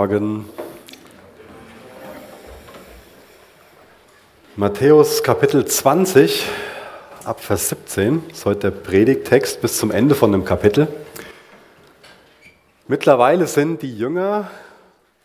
[0.00, 0.48] Morgen.
[4.56, 6.42] Matthäus Kapitel 20,
[7.24, 10.88] ab Vers 17 ist heute der Predigtext bis zum Ende von dem Kapitel.
[12.88, 14.50] Mittlerweile sind die Jünger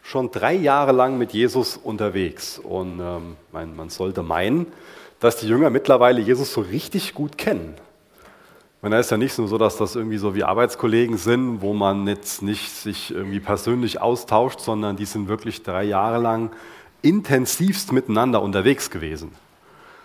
[0.03, 2.59] schon drei Jahre lang mit Jesus unterwegs.
[2.59, 4.67] Und ähm, man sollte meinen,
[5.21, 7.75] dass die Jünger mittlerweile Jesus so richtig gut kennen.
[8.85, 11.73] Und da ist ja nicht nur so, dass das irgendwie so wie Arbeitskollegen sind, wo
[11.73, 16.51] man jetzt nicht sich irgendwie persönlich austauscht, sondern die sind wirklich drei Jahre lang
[17.01, 19.31] intensivst miteinander unterwegs gewesen.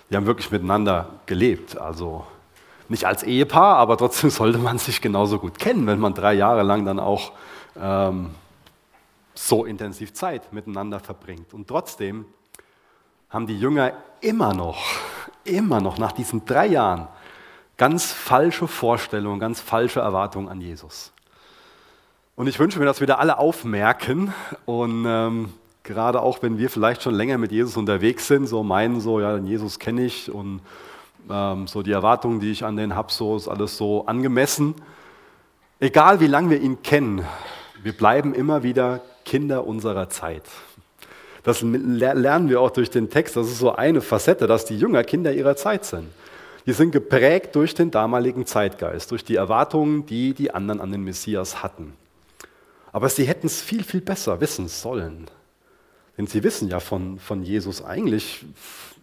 [0.08, 1.76] Die haben wirklich miteinander gelebt.
[1.76, 2.24] Also
[2.88, 6.62] nicht als Ehepaar, aber trotzdem sollte man sich genauso gut kennen, wenn man drei Jahre
[6.62, 7.32] lang dann auch
[7.78, 8.30] ähm,
[9.34, 11.52] so intensiv Zeit miteinander verbringt.
[11.52, 12.24] Und trotzdem
[13.28, 14.82] haben die Jünger immer noch,
[15.44, 17.08] immer noch nach diesen drei Jahren
[17.80, 21.12] ganz falsche Vorstellungen, ganz falsche Erwartungen an Jesus.
[22.36, 24.34] Und ich wünsche mir, dass wir da alle aufmerken
[24.66, 25.48] und ähm,
[25.82, 29.38] gerade auch, wenn wir vielleicht schon länger mit Jesus unterwegs sind, so meinen so, ja,
[29.38, 30.60] Jesus kenne ich und
[31.30, 34.74] ähm, so die Erwartungen, die ich an den habe, so ist alles so angemessen.
[35.78, 37.24] Egal wie lange wir ihn kennen,
[37.82, 40.44] wir bleiben immer wieder Kinder unserer Zeit.
[41.44, 43.38] Das lernen wir auch durch den Text.
[43.38, 46.08] Das ist so eine Facette, dass die Jünger Kinder ihrer Zeit sind.
[46.66, 51.02] Die sind geprägt durch den damaligen Zeitgeist, durch die Erwartungen, die die anderen an den
[51.02, 51.94] Messias hatten.
[52.92, 55.28] Aber sie hätten es viel, viel besser wissen sollen.
[56.18, 58.44] Denn sie wissen ja von, von Jesus eigentlich,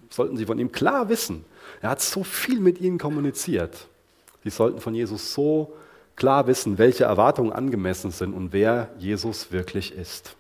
[0.10, 1.46] sollten sie von ihm klar wissen.
[1.82, 3.88] Er hat so viel mit ihnen kommuniziert.
[4.44, 5.74] Sie sollten von Jesus so
[6.16, 10.36] klar wissen, welche Erwartungen angemessen sind und wer Jesus wirklich ist.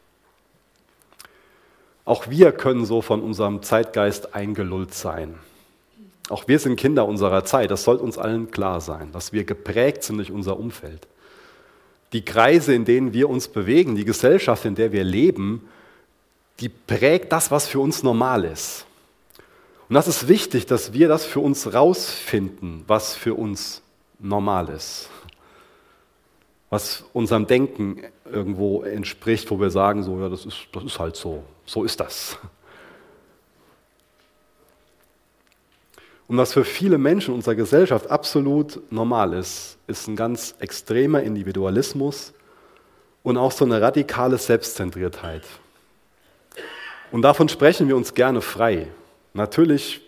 [2.05, 5.35] Auch wir können so von unserem Zeitgeist eingelullt sein.
[6.29, 7.71] Auch wir sind Kinder unserer Zeit.
[7.71, 11.07] Das sollte uns allen klar sein, dass wir geprägt sind durch unser Umfeld.
[12.13, 15.67] Die Kreise, in denen wir uns bewegen, die Gesellschaft, in der wir leben,
[16.59, 18.85] die prägt das, was für uns normal ist.
[19.89, 23.81] Und das ist wichtig, dass wir das für uns rausfinden, was für uns
[24.19, 25.09] normal ist
[26.69, 31.15] was unserem Denken irgendwo entspricht, wo wir sagen, so, ja, das ist, das ist halt
[31.15, 32.37] so, so ist das.
[36.27, 42.33] Und was für viele Menschen unserer Gesellschaft absolut normal ist, ist ein ganz extremer Individualismus
[43.23, 45.43] und auch so eine radikale Selbstzentriertheit.
[47.11, 48.87] Und davon sprechen wir uns gerne frei.
[49.33, 50.01] Natürlich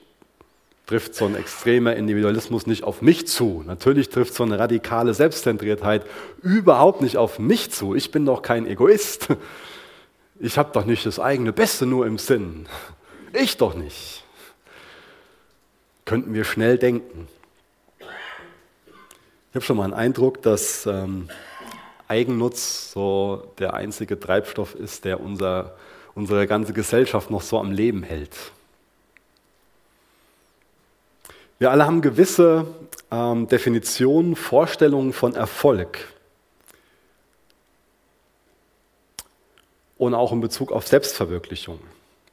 [0.87, 3.63] trifft so ein extremer Individualismus nicht auf mich zu.
[3.65, 6.05] Natürlich trifft so eine radikale Selbstzentriertheit
[6.41, 7.95] überhaupt nicht auf mich zu.
[7.95, 9.27] Ich bin doch kein Egoist.
[10.41, 12.65] Ich habe doch nicht das eigene Beste nur im Sinn.
[13.33, 14.23] Ich doch nicht.
[16.09, 17.27] Könnten wir schnell denken.
[17.99, 18.05] Ich
[19.53, 21.29] habe schon mal einen Eindruck, dass ähm,
[22.07, 25.75] Eigennutz so der einzige Treibstoff ist, der unser,
[26.15, 28.35] unsere ganze Gesellschaft noch so am Leben hält.
[31.59, 32.65] Wir alle haben gewisse
[33.11, 36.11] ähm, Definitionen, Vorstellungen von Erfolg.
[39.99, 41.79] Und auch in Bezug auf Selbstverwirklichung.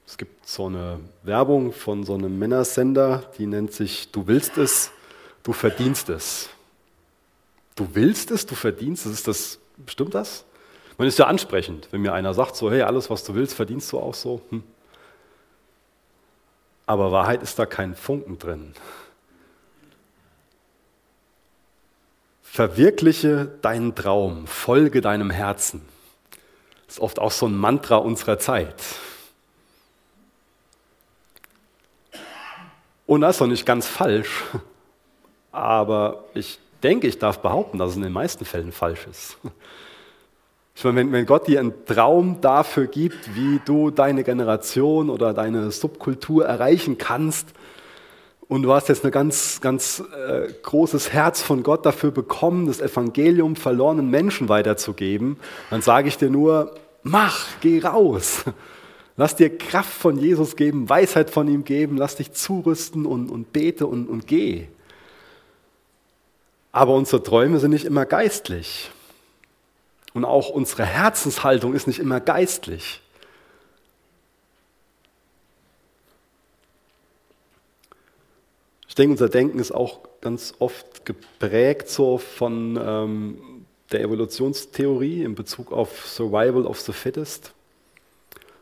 [0.06, 4.93] Es gibt so eine Werbung von so einem Männersender, die nennt sich Du willst es,
[5.43, 6.49] du verdienst es.
[7.75, 9.12] Du willst es, du verdienst es.
[9.12, 10.44] Ist das, stimmt das?
[10.97, 13.93] Man ist ja ansprechend, wenn mir einer sagt, so, hey, alles, was du willst, verdienst
[13.93, 14.41] du auch so.
[14.50, 14.62] Hm.
[16.87, 18.73] Aber Wahrheit ist da kein Funken drin.
[22.43, 25.83] Verwirkliche deinen Traum, folge deinem Herzen.
[26.87, 28.77] Das ist oft auch so ein Mantra unserer Zeit.
[33.06, 34.43] Und das ist doch nicht ganz falsch,
[35.53, 39.39] aber ich denke, ich darf behaupten, dass es in den meisten Fällen falsch ist.
[40.78, 45.71] Ich meine, wenn, Gott dir einen Traum dafür gibt, wie du deine Generation oder deine
[45.71, 47.55] Subkultur erreichen kannst,
[48.49, 52.81] und du hast jetzt ein ganz, ganz äh, großes Herz von Gott dafür bekommen, das
[52.81, 55.38] Evangelium verlorenen Menschen weiterzugeben,
[55.71, 58.44] dann sage ich dir nur, mach, geh raus.
[59.16, 63.52] Lass dir Kraft von Jesus geben, Weisheit von ihm geben, lass dich zurüsten und, und
[63.52, 64.66] bete und, und geh.
[66.70, 68.90] Aber unsere Träume sind nicht immer geistlich.
[70.12, 73.00] Und auch unsere Herzenshaltung ist nicht immer geistlich.
[78.88, 83.38] Ich denke, unser Denken ist auch ganz oft geprägt so von ähm,
[83.92, 87.52] der Evolutionstheorie in Bezug auf Survival of the Fittest.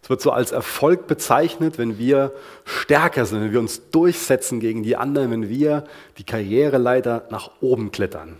[0.04, 2.34] Es wird so als Erfolg bezeichnet, wenn wir
[2.66, 5.84] stärker sind, wenn wir uns durchsetzen gegen die anderen, wenn wir
[6.18, 8.36] die Karriereleiter nach oben klettern.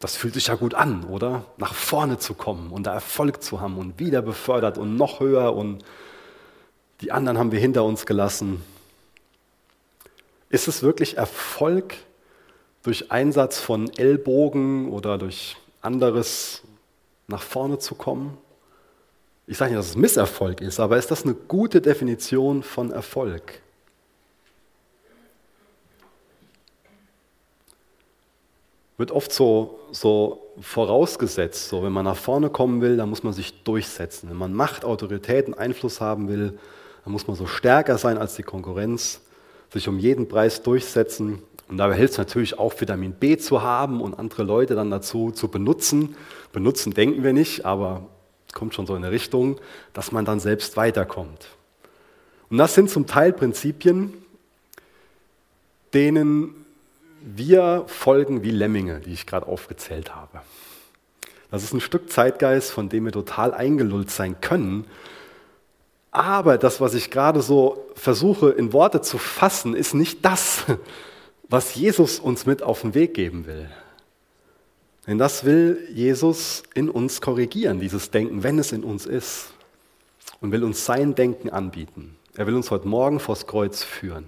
[0.00, 1.46] das fühlt sich ja gut an, oder?
[1.56, 5.56] Nach vorne zu kommen und da Erfolg zu haben und wieder befördert und noch höher
[5.56, 5.82] und
[7.00, 8.62] die anderen haben wir hinter uns gelassen.
[10.50, 11.94] Ist es wirklich Erfolg
[12.82, 16.60] durch Einsatz von Ellbogen oder durch anderes
[17.28, 18.36] nach vorne zu kommen?
[19.46, 23.60] Ich sage nicht, dass es Misserfolg ist, aber ist das eine gute Definition von Erfolg?
[28.98, 33.32] Wird oft so, so vorausgesetzt, so wenn man nach vorne kommen will, dann muss man
[33.32, 34.30] sich durchsetzen.
[34.30, 36.58] Wenn man Macht, Autorität und Einfluss haben will,
[37.02, 39.22] dann muss man so stärker sein als die Konkurrenz,
[39.72, 41.42] sich um jeden Preis durchsetzen.
[41.68, 45.32] Und dabei hilft es natürlich auch, Vitamin B zu haben und andere Leute dann dazu
[45.32, 46.14] zu benutzen.
[46.52, 48.06] Benutzen denken wir nicht, aber
[48.52, 49.60] kommt schon so in eine Richtung,
[49.92, 51.48] dass man dann selbst weiterkommt.
[52.50, 54.12] Und das sind zum Teil Prinzipien,
[55.94, 56.54] denen
[57.20, 60.40] wir folgen wie Lemminge, die ich gerade aufgezählt habe.
[61.50, 64.86] Das ist ein Stück Zeitgeist, von dem wir total eingelullt sein können.
[66.10, 70.64] Aber das, was ich gerade so versuche in Worte zu fassen, ist nicht das,
[71.48, 73.68] was Jesus uns mit auf den Weg geben will.
[75.06, 79.52] Denn das will Jesus in uns korrigieren, dieses Denken, wenn es in uns ist.
[80.40, 82.16] Und will uns sein Denken anbieten.
[82.34, 84.26] Er will uns heute Morgen vors Kreuz führen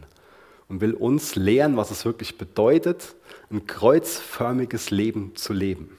[0.68, 3.14] und will uns lehren, was es wirklich bedeutet,
[3.50, 5.96] ein kreuzförmiges Leben zu leben.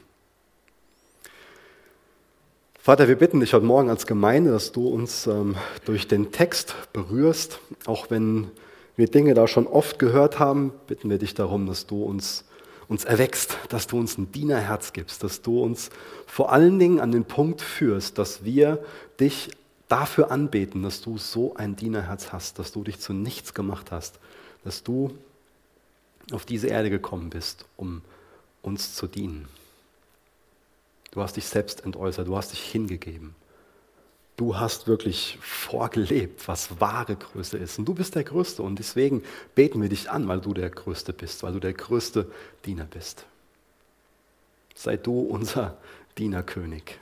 [2.79, 5.55] Vater, wir bitten dich heute Morgen als Gemeinde, dass du uns ähm,
[5.85, 7.59] durch den Text berührst.
[7.85, 8.51] Auch wenn
[8.95, 12.45] wir Dinge da schon oft gehört haben, bitten wir dich darum, dass du uns
[12.87, 15.89] uns erwächst, dass du uns ein Dienerherz gibst, dass du uns
[16.27, 18.83] vor allen Dingen an den Punkt führst, dass wir
[19.19, 19.51] dich
[19.87, 24.19] dafür anbeten, dass du so ein Dienerherz hast, dass du dich zu nichts gemacht hast,
[24.63, 25.17] dass du
[26.31, 28.01] auf diese Erde gekommen bist, um
[28.61, 29.47] uns zu dienen.
[31.11, 33.35] Du hast dich selbst entäußert, du hast dich hingegeben.
[34.37, 37.79] Du hast wirklich vorgelebt, was wahre Größe ist.
[37.79, 38.61] Und du bist der Größte.
[38.63, 39.23] Und deswegen
[39.55, 42.29] beten wir dich an, weil du der Größte bist, weil du der größte
[42.65, 43.25] Diener bist.
[44.75, 45.77] Sei du unser
[46.17, 46.99] Dienerkönig.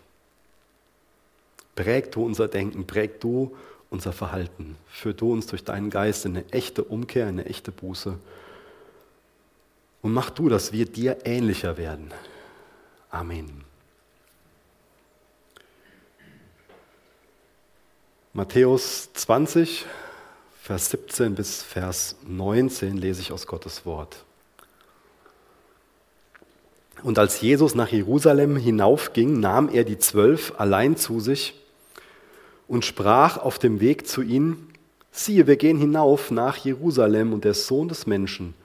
[1.75, 3.55] Präg du unser Denken, präg du
[3.89, 4.75] unser Verhalten.
[4.87, 8.17] Führ du uns durch deinen Geist in eine echte Umkehr, in eine echte Buße.
[10.03, 12.11] Und mach du, dass wir dir ähnlicher werden.
[13.09, 13.63] Amen.
[18.35, 19.85] Matthäus 20,
[20.59, 24.25] Vers 17 bis Vers 19 lese ich aus Gottes Wort.
[27.03, 31.53] Und als Jesus nach Jerusalem hinaufging, nahm er die Zwölf allein zu sich
[32.67, 34.73] und sprach auf dem Weg zu ihnen,
[35.11, 38.55] siehe, wir gehen hinauf nach Jerusalem und der Sohn des Menschen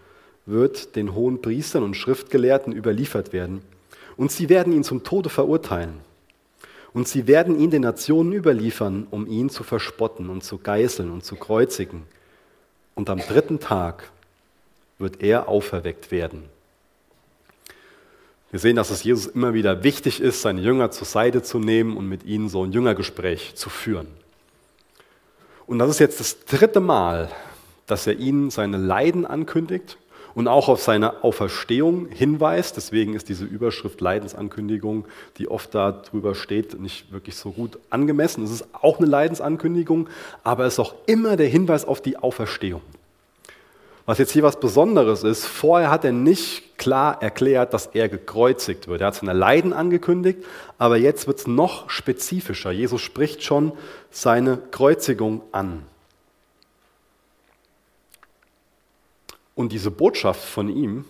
[0.47, 3.61] wird den hohen Priestern und Schriftgelehrten überliefert werden
[4.17, 6.08] und sie werden ihn zum Tode verurteilen
[6.99, 11.25] und sie werden ihn den Nationen überliefern, um ihn zu verspotten und zu geißeln und
[11.25, 12.03] zu kreuzigen.
[12.97, 14.11] Und am dritten Tag
[14.99, 16.43] wird er auferweckt werden.
[18.51, 21.97] Wir sehen, dass es Jesus immer wieder wichtig ist, seine Jünger zur Seite zu nehmen
[21.97, 24.09] und mit ihnen so ein Jüngergespräch zu führen.
[25.69, 27.31] Und das ist jetzt das dritte Mal,
[27.87, 29.99] dass er ihnen seine Leiden ankündigt
[30.39, 32.77] und auch auf seine Auferstehung hinweist.
[32.77, 35.05] Deswegen ist diese Überschrift Leidensankündigung,
[35.37, 38.45] die oft da drüber steht, nicht wirklich so gut angemessen.
[38.45, 40.09] Es ist auch eine Leidensankündigung,
[40.45, 42.83] aber es ist auch immer der Hinweis auf die Auferstehung.
[44.07, 48.87] Was jetzt hier was Besonderes ist, vorher hat er nicht klar erklärt, dass er gekreuzigt
[48.87, 49.01] wird.
[49.01, 50.45] Er hat seine Leiden angekündigt,
[50.79, 52.71] aber jetzt wird es noch spezifischer.
[52.71, 53.73] Jesus spricht schon
[54.13, 55.83] seine Kreuzigung an.
[59.59, 61.05] Und diese Botschaft von ihm,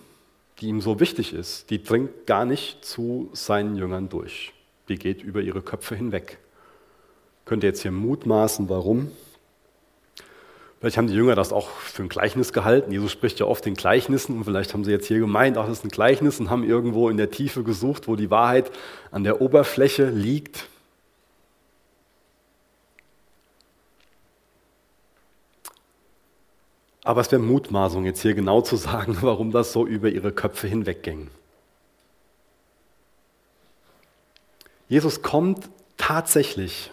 [0.59, 4.53] die ihm so wichtig ist, die dringt gar nicht zu seinen Jüngern durch.
[4.87, 6.39] Die geht über ihre Köpfe hinweg.
[7.45, 9.11] Könnt ihr jetzt hier mutmaßen, warum?
[10.79, 12.91] Vielleicht haben die Jünger das auch für ein Gleichnis gehalten.
[12.91, 15.77] Jesus spricht ja oft in Gleichnissen und vielleicht haben sie jetzt hier gemeint, ach, das
[15.77, 18.71] ist ein Gleichnis und haben irgendwo in der Tiefe gesucht, wo die Wahrheit
[19.11, 20.65] an der Oberfläche liegt.
[27.03, 30.67] Aber es wäre Mutmaßung, jetzt hier genau zu sagen, warum das so über ihre Köpfe
[30.67, 31.29] hinwegging.
[34.87, 36.91] Jesus kommt tatsächlich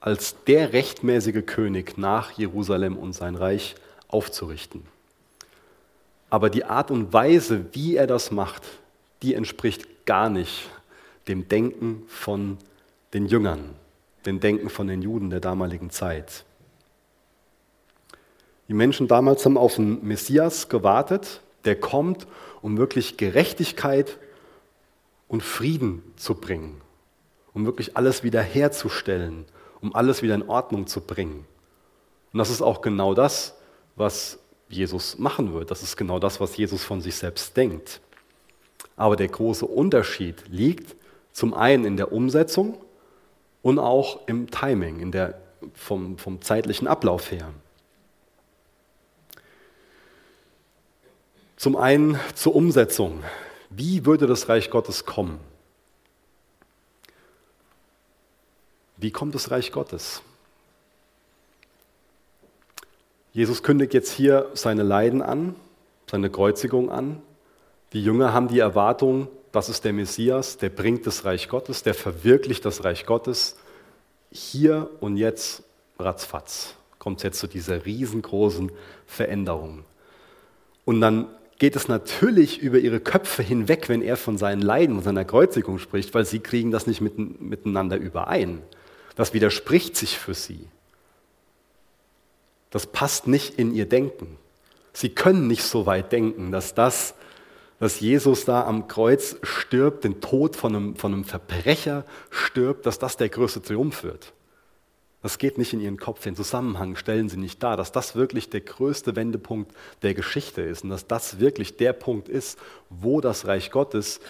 [0.00, 3.74] als der rechtmäßige König nach Jerusalem und sein Reich
[4.08, 4.82] aufzurichten.
[6.30, 8.62] Aber die Art und Weise, wie er das macht,
[9.22, 10.68] die entspricht gar nicht
[11.28, 12.58] dem Denken von
[13.14, 13.70] den Jüngern,
[14.26, 16.44] dem Denken von den Juden der damaligen Zeit.
[18.68, 22.26] Die Menschen damals haben auf einen Messias gewartet, der kommt,
[22.62, 24.18] um wirklich Gerechtigkeit
[25.28, 26.80] und Frieden zu bringen,
[27.54, 29.44] um wirklich alles wiederherzustellen,
[29.80, 31.46] um alles wieder in Ordnung zu bringen.
[32.32, 33.54] Und das ist auch genau das,
[33.94, 35.70] was Jesus machen wird.
[35.70, 38.00] Das ist genau das, was Jesus von sich selbst denkt.
[38.96, 40.96] Aber der große Unterschied liegt
[41.32, 42.78] zum einen in der Umsetzung
[43.62, 45.40] und auch im Timing, in der,
[45.74, 47.52] vom, vom zeitlichen Ablauf her.
[51.56, 53.22] Zum einen zur Umsetzung.
[53.70, 55.40] Wie würde das Reich Gottes kommen?
[58.98, 60.22] Wie kommt das Reich Gottes?
[63.32, 65.54] Jesus kündigt jetzt hier seine Leiden an,
[66.10, 67.20] seine Kreuzigung an.
[67.92, 71.94] Die Jünger haben die Erwartung, das ist der Messias, der bringt das Reich Gottes, der
[71.94, 73.56] verwirklicht das Reich Gottes.
[74.30, 75.62] Hier und jetzt,
[75.98, 78.72] ratzfatz, kommt es jetzt zu dieser riesengroßen
[79.06, 79.84] Veränderung.
[80.84, 85.02] Und dann geht es natürlich über ihre Köpfe hinweg, wenn er von seinen Leiden und
[85.02, 88.62] seiner Kreuzigung spricht, weil sie kriegen das nicht miteinander überein.
[89.14, 90.68] Das widerspricht sich für sie.
[92.70, 94.36] Das passt nicht in ihr Denken.
[94.92, 97.14] Sie können nicht so weit denken, dass das,
[97.80, 102.98] dass Jesus da am Kreuz stirbt, den Tod von einem, von einem Verbrecher stirbt, dass
[102.98, 104.32] das der größte Triumph wird.
[105.22, 106.22] Das geht nicht in ihren Kopf.
[106.22, 110.84] Den Zusammenhang stellen sie nicht dar, dass das wirklich der größte Wendepunkt der Geschichte ist
[110.84, 112.58] und dass das wirklich der Punkt ist,
[112.90, 114.20] wo das Reich Gottes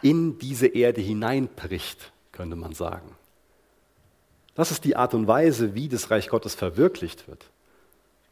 [0.00, 3.16] in diese Erde hineinbricht, könnte man sagen.
[4.54, 7.44] Das ist die Art und Weise, wie das Reich Gottes verwirklicht wird.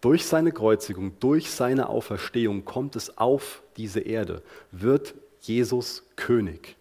[0.01, 6.76] Durch seine Kreuzigung, durch seine Auferstehung kommt es auf diese Erde, wird Jesus König.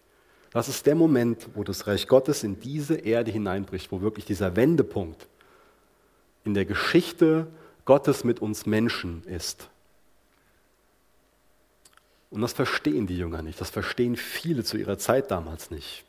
[0.56, 4.56] Das ist der Moment, wo das Reich Gottes in diese Erde hineinbricht, wo wirklich dieser
[4.56, 5.26] Wendepunkt
[6.46, 7.46] in der Geschichte
[7.84, 9.68] Gottes mit uns Menschen ist.
[12.30, 16.06] Und das verstehen die Jünger nicht, das verstehen viele zu ihrer Zeit damals nicht.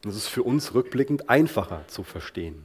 [0.00, 2.64] Das ist für uns rückblickend einfacher zu verstehen.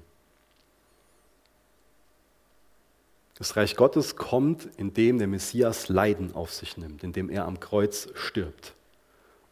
[3.38, 8.08] Das Reich Gottes kommt, indem der Messias Leiden auf sich nimmt, indem er am Kreuz
[8.16, 8.76] stirbt.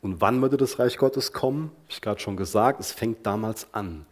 [0.02, 1.72] Und wann würde das Reich Gottes kommen?
[1.72, 4.06] Habe ich gerade schon gesagt, es fängt damals an.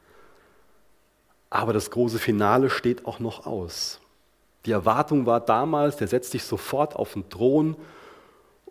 [1.49, 4.01] Aber das große Finale steht auch noch aus.
[4.65, 7.77] Die Erwartung war damals, der setzt sich sofort auf den Thron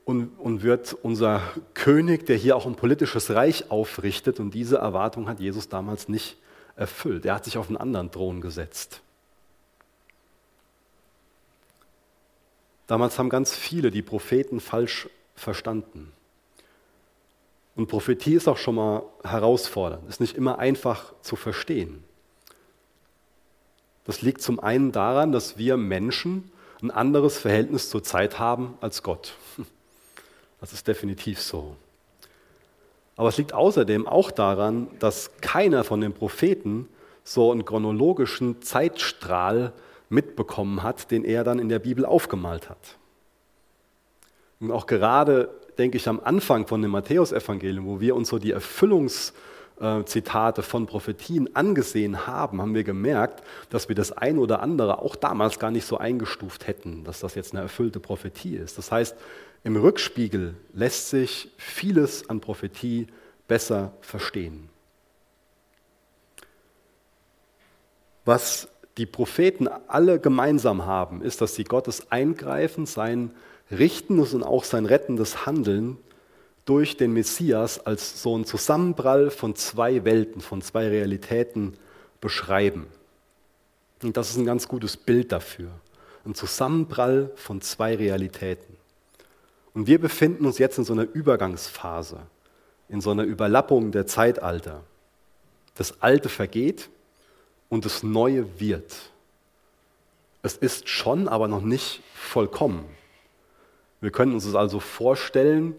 [0.04, 1.40] und, und wird unser
[1.72, 4.38] König, der hier auch ein politisches Reich aufrichtet.
[4.38, 6.36] Und diese Erwartung hat Jesus damals nicht
[6.76, 7.24] erfüllt.
[7.24, 9.00] Er hat sich auf einen anderen Thron gesetzt.
[12.86, 16.12] Damals haben ganz viele die Propheten falsch verstanden.
[17.76, 22.02] Und Prophetie ist auch schon mal herausfordernd, ist nicht immer einfach zu verstehen.
[24.04, 26.50] Das liegt zum einen daran, dass wir Menschen
[26.82, 29.34] ein anderes Verhältnis zur Zeit haben als Gott.
[30.58, 31.76] Das ist definitiv so.
[33.14, 36.88] Aber es liegt außerdem auch daran, dass keiner von den Propheten
[37.24, 39.74] so einen chronologischen Zeitstrahl
[40.08, 42.96] mitbekommen hat, den er dann in der Bibel aufgemalt hat.
[44.58, 48.52] Und auch gerade denke ich, am Anfang von dem Matthäusevangelium, wo wir uns so die
[48.52, 55.16] Erfüllungszitate von Prophetien angesehen haben, haben wir gemerkt, dass wir das ein oder andere auch
[55.16, 58.78] damals gar nicht so eingestuft hätten, dass das jetzt eine erfüllte Prophetie ist.
[58.78, 59.14] Das heißt,
[59.64, 63.08] im Rückspiegel lässt sich vieles an Prophetie
[63.48, 64.68] besser verstehen.
[68.24, 73.30] Was die Propheten alle gemeinsam haben, ist, dass sie Gottes Eingreifen, sein
[73.70, 75.98] richtendes und auch sein rettendes Handeln
[76.64, 81.74] durch den Messias als so ein Zusammenprall von zwei Welten, von zwei Realitäten
[82.20, 82.86] beschreiben.
[84.02, 85.70] Und das ist ein ganz gutes Bild dafür.
[86.24, 88.76] Ein Zusammenprall von zwei Realitäten.
[89.74, 92.18] Und wir befinden uns jetzt in so einer Übergangsphase,
[92.88, 94.82] in so einer Überlappung der Zeitalter.
[95.76, 96.88] Das Alte vergeht
[97.68, 98.96] und das Neue wird.
[100.42, 102.84] Es ist schon, aber noch nicht vollkommen.
[104.00, 105.74] Wir können uns das also vorstellen,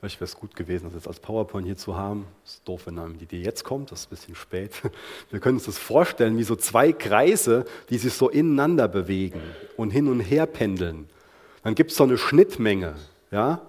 [0.00, 2.26] vielleicht wäre es gut gewesen, das jetzt als PowerPoint hier zu haben.
[2.44, 4.72] Ist doof, wenn einem die Idee jetzt kommt, das ist ein bisschen spät.
[5.30, 9.40] Wir können uns das vorstellen, wie so zwei Kreise, die sich so ineinander bewegen
[9.76, 11.08] und hin und her pendeln.
[11.62, 12.94] Dann gibt es so eine Schnittmenge.
[13.30, 13.62] Ja?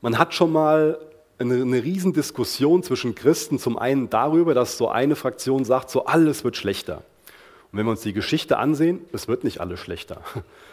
[0.00, 0.98] Man hat schon mal
[1.38, 6.44] eine, eine Riesendiskussion zwischen Christen, zum einen darüber, dass so eine Fraktion sagt, so alles
[6.44, 7.02] wird schlechter.
[7.72, 10.20] Und wenn wir uns die Geschichte ansehen, es wird nicht alles schlechter.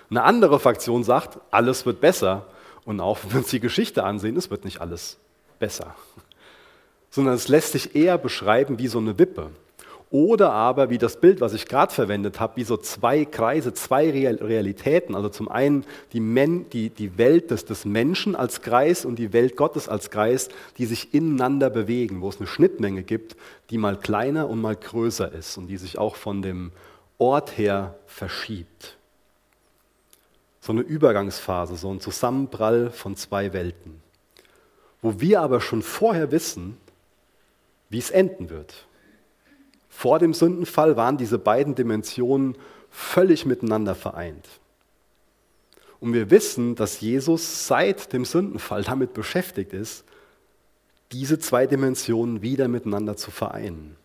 [0.10, 2.46] Eine andere Fraktion sagt, alles wird besser.
[2.84, 5.18] Und auch wenn wir uns die Geschichte ansehen, es wird nicht alles
[5.60, 5.96] besser.
[7.10, 9.50] Sondern es lässt sich eher beschreiben wie so eine Wippe.
[10.12, 14.10] Oder aber, wie das Bild, was ich gerade verwendet habe, wie so zwei Kreise, zwei
[14.10, 15.14] Realitäten.
[15.14, 19.34] Also zum einen die, Men die, die Welt des, des Menschen als Kreis und die
[19.34, 20.50] Welt Gottes als Kreis,
[20.80, 23.36] die sich ineinander bewegen, wo es eine Schnittmenge gibt,
[23.70, 26.72] die mal kleiner und mal größer ist und die sich auch von dem
[27.20, 28.98] Ort her verschiebt.
[30.60, 34.02] So eine Übergangsphase, so ein Zusammenprall von zwei Welten.
[35.04, 36.78] Wo wir aber schon vorher wissen,
[37.90, 38.88] wie es enden wird.
[39.90, 42.56] Vor dem Sündenfall waren diese beiden Dimensionen
[42.90, 44.48] völlig miteinander vereint.
[46.00, 50.06] Und wir wissen, dass Jesus seit dem Sündenfall damit beschäftigt ist,
[51.12, 53.96] diese zwei Dimensionen wieder miteinander zu vereinen.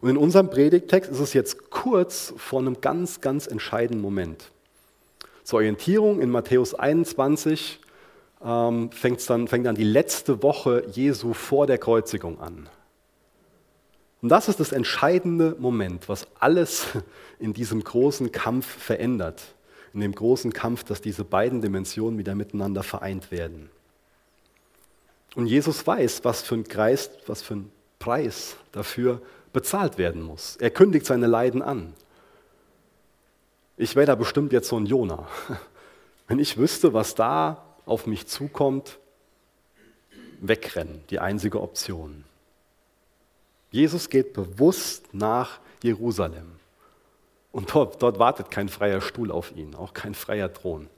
[0.00, 4.50] Und in unserem Predigtext ist es jetzt kurz vor einem ganz, ganz entscheidenden Moment.
[5.42, 7.80] Zur Orientierung in Matthäus 21
[8.44, 12.68] ähm, fängt dann, fängt dann die letzte Woche Jesu vor der Kreuzigung an.
[14.24, 16.86] Und das ist das entscheidende Moment, was alles
[17.38, 19.42] in diesem großen Kampf verändert.
[19.92, 23.68] In dem großen Kampf, dass diese beiden Dimensionen wieder miteinander vereint werden.
[25.34, 29.20] Und Jesus weiß, was für ein Kreis, was für ein Preis dafür
[29.52, 30.56] bezahlt werden muss.
[30.56, 31.92] Er kündigt seine Leiden an.
[33.76, 35.28] Ich wäre da bestimmt jetzt so ein Jona.
[36.28, 38.98] Wenn ich wüsste, was da auf mich zukommt,
[40.40, 42.24] wegrennen, die einzige Option.
[43.74, 46.46] Jesus geht bewusst nach Jerusalem.
[47.50, 50.88] Und dort, dort wartet kein freier Stuhl auf ihn, auch kein freier Thron.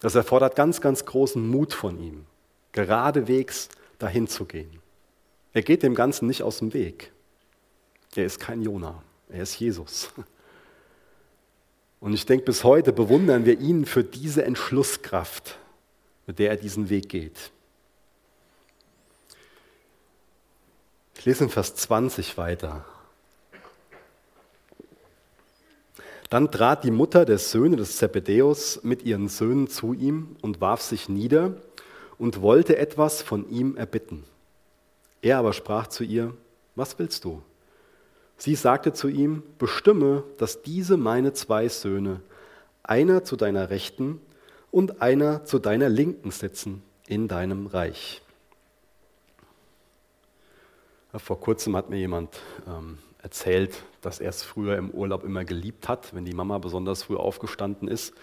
[0.00, 2.24] Das erfordert ganz, ganz großen Mut von ihm,
[2.72, 4.80] geradewegs dahin zu gehen.
[5.52, 7.12] Er geht dem Ganzen nicht aus dem Weg.
[8.16, 10.12] Er ist kein Jona, er ist Jesus.
[12.00, 15.58] Und ich denke, bis heute bewundern wir ihn für diese Entschlusskraft,
[16.26, 17.52] mit der er diesen Weg geht.
[21.22, 22.84] Ich lese in Vers 20 weiter.
[26.30, 30.82] Dann trat die Mutter der Söhne des Zebedäus mit ihren Söhnen zu ihm und warf
[30.82, 31.54] sich nieder
[32.18, 34.24] und wollte etwas von ihm erbitten.
[35.20, 36.34] Er aber sprach zu ihr,
[36.74, 37.40] was willst du?
[38.36, 42.20] Sie sagte zu ihm, bestimme, dass diese meine zwei Söhne,
[42.82, 44.20] einer zu deiner Rechten
[44.72, 48.22] und einer zu deiner Linken sitzen in deinem Reich.
[51.14, 55.88] Vor kurzem hat mir jemand ähm, erzählt, dass er es früher im Urlaub immer geliebt
[55.88, 58.14] hat, wenn die Mama besonders früh aufgestanden ist,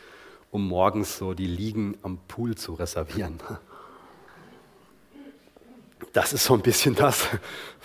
[0.49, 3.39] um morgens so die Liegen am Pool zu reservieren.
[6.13, 7.27] Das ist so ein bisschen das,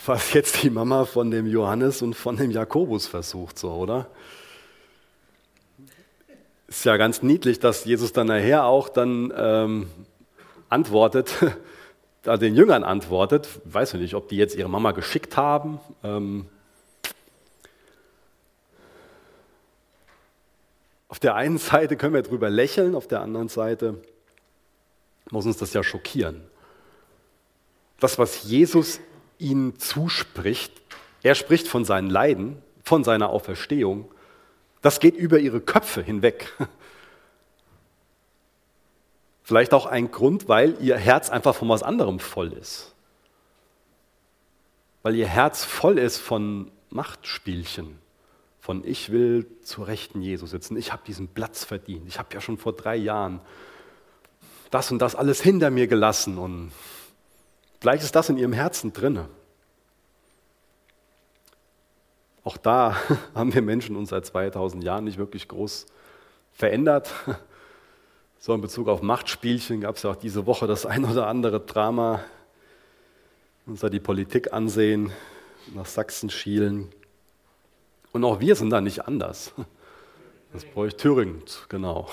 [0.07, 4.07] was jetzt die Mama von dem Johannes und von dem Jakobus versucht, so, oder?
[6.69, 9.91] Ist ja ganz niedlich, dass Jesus dann nachher auch dann ähm,
[10.71, 11.35] antwortet,
[12.25, 15.79] den Jüngern antwortet, weiß ich nicht, ob die jetzt ihre Mama geschickt haben.
[16.03, 16.47] Ähm,
[21.09, 24.03] auf der einen Seite können wir drüber lächeln, auf der anderen Seite
[25.31, 26.43] muss uns das ja schockieren.
[28.01, 29.01] Das, was Jesus
[29.39, 30.73] ihnen zuspricht,
[31.23, 34.11] er spricht von seinen Leiden, von seiner Auferstehung,
[34.83, 36.53] das geht über ihre Köpfe hinweg.
[39.45, 42.95] Vielleicht auch ein Grund, weil ihr Herz einfach von was anderem voll ist.
[45.03, 47.99] Weil ihr Herz voll ist von Machtspielchen,
[48.59, 52.41] von ich will zur Rechten Jesu sitzen, ich habe diesen Platz verdient, ich habe ja
[52.41, 53.41] schon vor drei Jahren
[54.71, 56.73] das und das alles hinter mir gelassen und
[57.81, 59.29] vielleicht ist das in ihrem Herzen drinne.
[62.45, 62.97] Auch da
[63.35, 65.85] haben wir Menschen uns seit 2000 Jahren nicht wirklich groß
[66.53, 67.13] verändert.
[68.45, 71.61] So in Bezug auf Machtspielchen gab es ja auch diese Woche das ein oder andere
[71.61, 72.23] Drama.
[73.65, 75.13] Uns da die Politik ansehen,
[75.75, 76.91] nach Sachsen schielen.
[78.13, 79.55] Und auch wir sind da nicht anders.
[80.53, 82.07] Das bräuchte Thüringen, genau.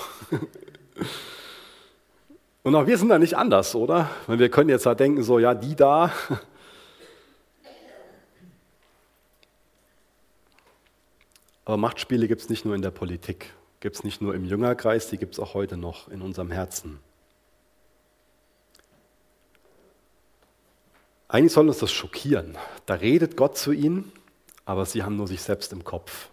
[2.62, 4.08] Und auch wir sind da nicht anders, oder?
[4.26, 6.10] Weil wir können jetzt da denken, so, ja, die da.
[11.66, 15.08] Aber Machtspiele gibt es nicht nur in der Politik gibt es nicht nur im Jüngerkreis,
[15.08, 17.00] die gibt es auch heute noch in unserem Herzen.
[21.26, 22.56] Eigentlich soll uns das schockieren.
[22.86, 24.12] Da redet Gott zu ihnen,
[24.64, 26.28] aber sie haben nur sich selbst im Kopf.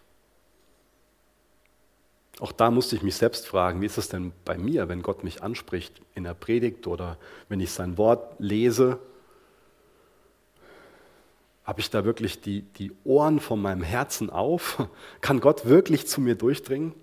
[2.40, 5.24] Auch da musste ich mich selbst fragen, wie ist es denn bei mir, wenn Gott
[5.24, 9.00] mich anspricht in der Predigt oder wenn ich sein Wort lese?
[11.64, 14.88] Habe ich da wirklich die, die Ohren von meinem Herzen auf?
[15.22, 16.94] Kann Gott wirklich zu mir durchdringen?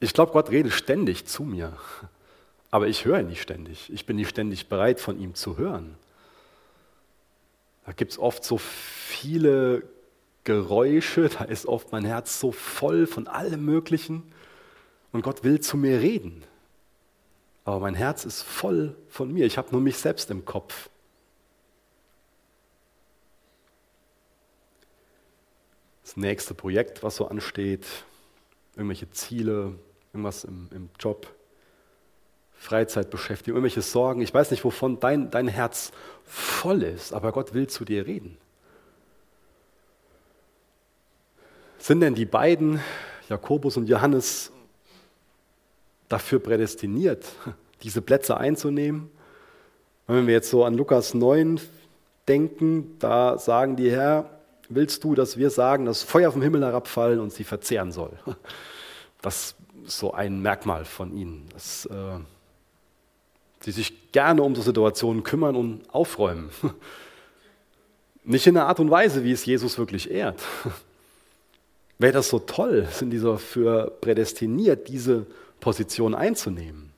[0.00, 1.76] Ich glaube, Gott redet ständig zu mir,
[2.70, 3.92] aber ich höre nicht ständig.
[3.92, 5.96] Ich bin nicht ständig bereit, von ihm zu hören.
[7.84, 9.82] Da gibt es oft so viele
[10.44, 14.22] Geräusche, da ist oft mein Herz so voll von allem Möglichen
[15.12, 16.44] und Gott will zu mir reden.
[17.64, 20.88] Aber mein Herz ist voll von mir, ich habe nur mich selbst im Kopf.
[26.02, 27.84] Das nächste Projekt, was so ansteht,
[28.74, 29.78] irgendwelche Ziele,
[30.18, 31.32] irgendwas im, im Job,
[32.54, 34.20] Freizeitbeschäftigung, irgendwelche Sorgen.
[34.20, 35.92] Ich weiß nicht, wovon dein, dein Herz
[36.24, 38.36] voll ist, aber Gott will zu dir reden.
[41.78, 42.80] Sind denn die beiden,
[43.28, 44.50] Jakobus und Johannes,
[46.08, 47.24] dafür prädestiniert,
[47.84, 49.08] diese Plätze einzunehmen?
[50.08, 51.60] Wenn wir jetzt so an Lukas 9
[52.26, 54.28] denken, da sagen die Herr,
[54.68, 58.18] willst du, dass wir sagen, dass Feuer vom Himmel herabfallen und sie verzehren soll?
[59.20, 59.56] Das
[59.90, 62.18] so ein Merkmal von ihnen, dass äh,
[63.60, 66.50] sie sich gerne um so Situationen kümmern und aufräumen.
[68.24, 70.40] Nicht in einer Art und Weise, wie es Jesus wirklich ehrt.
[71.98, 75.26] Wäre das so toll, sind die dafür prädestiniert, diese
[75.60, 76.88] Position einzunehmen.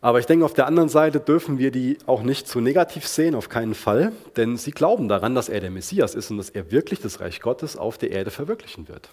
[0.00, 3.36] Aber ich denke, auf der anderen Seite dürfen wir die auch nicht zu negativ sehen,
[3.36, 6.72] auf keinen Fall, denn sie glauben daran, dass er der Messias ist und dass er
[6.72, 9.10] wirklich das Reich Gottes auf der Erde verwirklichen wird.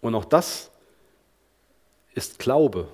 [0.00, 0.70] Und auch das
[2.14, 2.88] ist Glaube.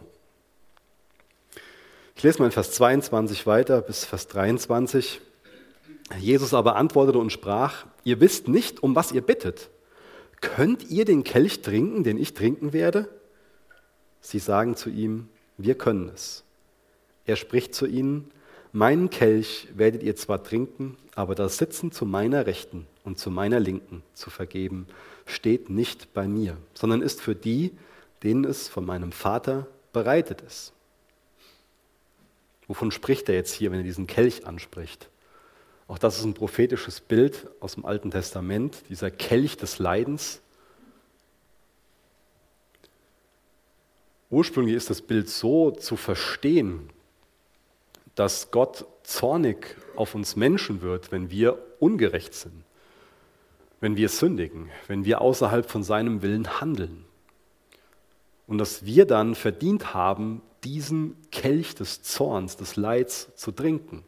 [2.16, 5.20] Ich lese mal in Vers 22 weiter bis Vers 23.
[6.18, 9.70] Jesus aber antwortete und sprach, ihr wisst nicht, um was ihr bittet.
[10.40, 13.08] Könnt ihr den Kelch trinken, den ich trinken werde?
[14.20, 16.44] Sie sagen zu ihm, wir können es.
[17.24, 18.30] Er spricht zu ihnen,
[18.72, 23.60] meinen Kelch werdet ihr zwar trinken, aber das Sitzen zu meiner Rechten und zu meiner
[23.60, 24.86] Linken zu vergeben,
[25.26, 27.72] steht nicht bei mir, sondern ist für die,
[28.22, 30.72] denen es von meinem Vater bereitet ist.
[32.68, 35.08] Wovon spricht er jetzt hier, wenn er diesen Kelch anspricht?
[35.88, 40.40] Auch das ist ein prophetisches Bild aus dem Alten Testament, dieser Kelch des Leidens.
[44.30, 46.88] Ursprünglich ist das Bild so zu verstehen,
[48.14, 52.64] dass Gott zornig auf uns Menschen wird, wenn wir ungerecht sind
[53.82, 57.04] wenn wir sündigen, wenn wir außerhalb von seinem Willen handeln.
[58.46, 64.04] Und dass wir dann verdient haben, diesen Kelch des Zorns, des Leids zu trinken.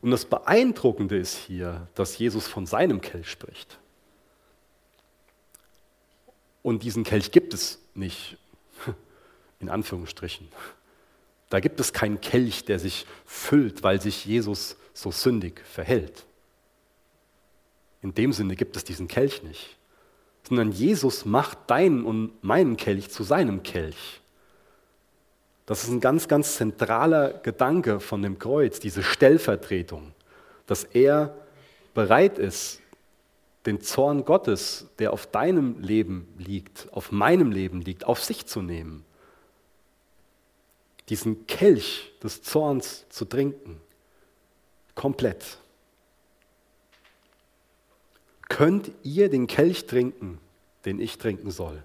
[0.00, 3.80] Und das Beeindruckende ist hier, dass Jesus von seinem Kelch spricht.
[6.62, 8.38] Und diesen Kelch gibt es nicht,
[9.58, 10.46] in Anführungsstrichen.
[11.50, 16.24] Da gibt es keinen Kelch, der sich füllt, weil sich Jesus so sündig verhält.
[18.04, 19.78] In dem Sinne gibt es diesen Kelch nicht,
[20.46, 24.20] sondern Jesus macht deinen und meinen Kelch zu seinem Kelch.
[25.64, 30.12] Das ist ein ganz, ganz zentraler Gedanke von dem Kreuz, diese Stellvertretung,
[30.66, 31.34] dass er
[31.94, 32.82] bereit ist,
[33.64, 38.60] den Zorn Gottes, der auf deinem Leben liegt, auf meinem Leben liegt, auf sich zu
[38.60, 39.02] nehmen.
[41.08, 43.80] Diesen Kelch des Zorns zu trinken.
[44.94, 45.56] Komplett
[48.48, 50.38] könnt ihr den Kelch trinken,
[50.84, 51.82] den ich trinken soll?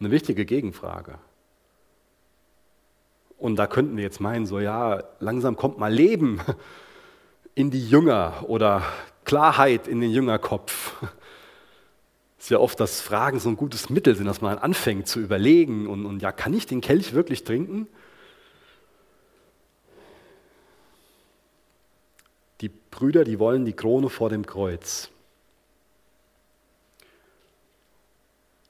[0.00, 1.18] Eine wichtige Gegenfrage.
[3.38, 6.40] Und da könnten wir jetzt meinen, so ja, langsam kommt mal Leben
[7.54, 8.82] in die Jünger oder
[9.24, 10.94] Klarheit in den Jüngerkopf.
[12.38, 15.86] Ist ja oft, dass Fragen so ein gutes Mittel sind, dass man anfängt zu überlegen
[15.86, 17.88] und, und ja, kann ich den Kelch wirklich trinken?
[22.60, 25.10] Die Brüder, die wollen die Krone vor dem Kreuz.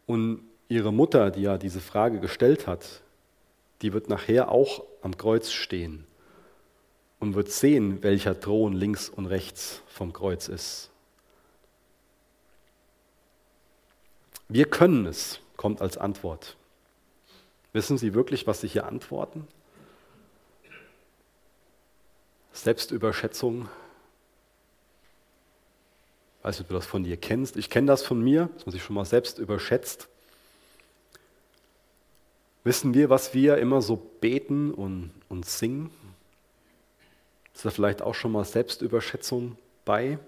[0.06, 3.02] Und ihre Mutter, die ja diese Frage gestellt hat,
[3.82, 6.06] die wird nachher auch am Kreuz stehen
[7.20, 10.90] und wird sehen, welcher Thron links und rechts vom Kreuz ist.
[14.48, 16.56] Wir können es, kommt als Antwort.
[17.72, 19.46] Wissen Sie wirklich, was Sie hier antworten?
[22.56, 23.68] Selbstüberschätzung.
[26.38, 27.56] Ich weiß nicht, ob du das von dir kennst.
[27.56, 30.08] Ich kenne das von mir, dass man sich schon mal selbst überschätzt.
[32.64, 35.90] Wissen wir, was wir immer so beten und, und singen?
[37.54, 40.18] Ist da vielleicht auch schon mal Selbstüberschätzung bei?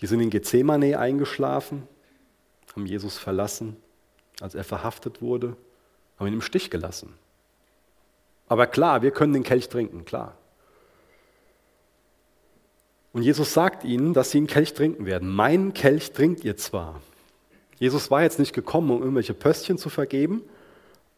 [0.00, 1.86] Die sind in Gethsemane eingeschlafen,
[2.74, 3.76] haben Jesus verlassen,
[4.40, 5.56] als er verhaftet wurde,
[6.18, 7.14] haben ihn im Stich gelassen.
[8.48, 10.36] Aber klar, wir können den Kelch trinken, klar.
[13.14, 15.30] Und Jesus sagt ihnen, dass sie einen Kelch trinken werden.
[15.30, 17.00] Meinen Kelch trinkt ihr zwar.
[17.78, 20.42] Jesus war jetzt nicht gekommen, um irgendwelche Pöstchen zu vergeben,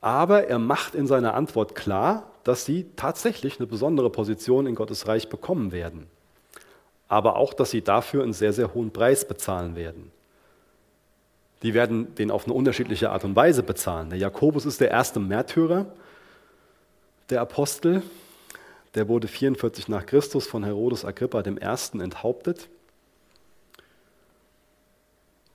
[0.02, 5.08] aber er macht in seiner Antwort klar, dass sie tatsächlich eine besondere Position in Gottes
[5.08, 6.06] Reich bekommen werden.
[7.08, 10.12] Aber auch, dass sie dafür einen sehr, sehr hohen Preis bezahlen werden.
[11.62, 14.10] Die werden den auf eine unterschiedliche Art und Weise bezahlen.
[14.10, 15.86] Der Jakobus ist der erste Märtyrer
[17.30, 18.02] der Apostel.
[18.96, 22.70] Der wurde 44 nach Christus von Herodes Agrippa Ersten enthauptet.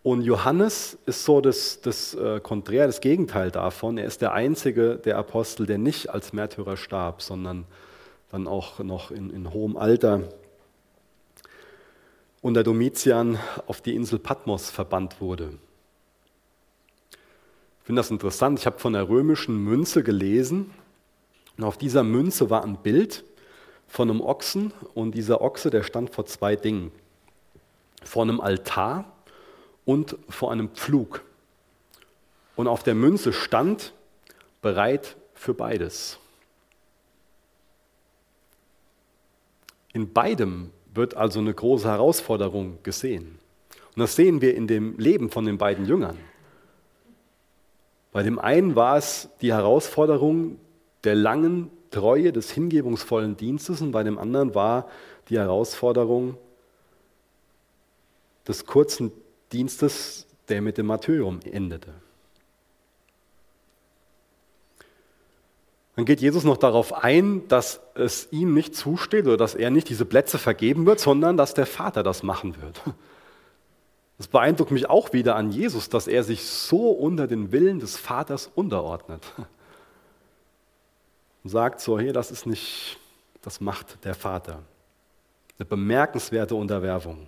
[0.04, 3.98] Und Johannes ist so das, das äh, Konträr, das Gegenteil davon.
[3.98, 7.66] Er ist der einzige der Apostel, der nicht als Märtyrer starb, sondern
[8.30, 10.22] dann auch noch in, in hohem Alter
[12.42, 15.54] unter Domitian auf die Insel Patmos verbannt wurde.
[17.80, 18.60] Ich finde das interessant.
[18.60, 20.72] Ich habe von der römischen Münze gelesen.
[21.58, 23.24] Und auf dieser Münze war ein Bild
[23.92, 24.72] von einem Ochsen.
[24.94, 26.92] Und dieser Ochse, der stand vor zwei Dingen.
[28.04, 29.12] Vor einem Altar
[29.86, 31.24] und vor einem Pflug.
[32.56, 33.94] Und auf der Münze stand
[34.62, 36.18] bereit für beides.
[39.94, 43.40] In beidem wird also eine große Herausforderung gesehen.
[43.96, 46.18] Und das sehen wir in dem Leben von den beiden Jüngern.
[48.14, 50.58] Bei dem einen war es die Herausforderung
[51.04, 54.90] der langen Treue, des hingebungsvollen Dienstes und bei dem anderen war
[55.30, 56.38] die Herausforderung
[58.48, 59.12] des kurzen
[59.54, 61.94] Dienstes, der mit dem Martyrium endete.
[65.96, 69.90] Dann geht Jesus noch darauf ein, dass es ihm nicht zusteht oder dass er nicht
[69.90, 72.82] diese Plätze vergeben wird, sondern dass der Vater das machen wird.
[74.18, 77.98] Das beeindruckt mich auch wieder an Jesus, dass er sich so unter den Willen des
[77.98, 79.22] Vaters unterordnet.
[81.44, 82.98] Und sagt so, hey, das ist nicht,
[83.42, 84.64] das macht der Vater.
[85.58, 87.28] Eine bemerkenswerte Unterwerfung.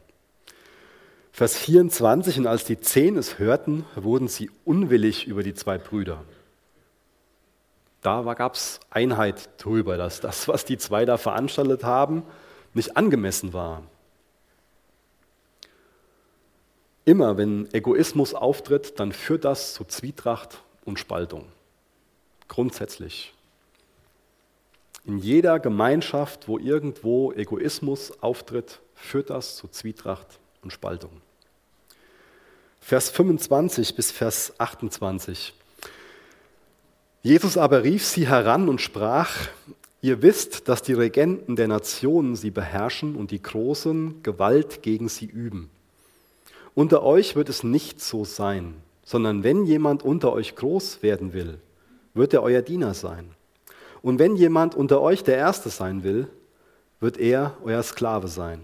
[1.32, 6.24] Vers 24, und als die zehn es hörten, wurden sie unwillig über die zwei Brüder.
[8.02, 12.24] Da gab es Einheit darüber, dass das, was die zwei da veranstaltet haben,
[12.74, 13.82] nicht angemessen war.
[17.06, 21.46] Immer wenn Egoismus auftritt, dann führt das zu Zwietracht und Spaltung.
[22.48, 23.34] Grundsätzlich.
[25.06, 31.12] In jeder Gemeinschaft, wo irgendwo Egoismus auftritt, führt das zu Zwietracht und Spaltung.
[32.80, 35.54] Vers 25 bis Vers 28.
[37.22, 39.32] Jesus aber rief sie heran und sprach,
[40.02, 45.26] ihr wisst, dass die Regenten der Nationen sie beherrschen und die Großen Gewalt gegen sie
[45.26, 45.70] üben.
[46.76, 51.60] Unter euch wird es nicht so sein, sondern wenn jemand unter euch groß werden will,
[52.14, 53.30] wird er euer Diener sein.
[54.04, 56.28] Und wenn jemand unter euch der Erste sein will,
[57.00, 58.62] wird er euer Sklave sein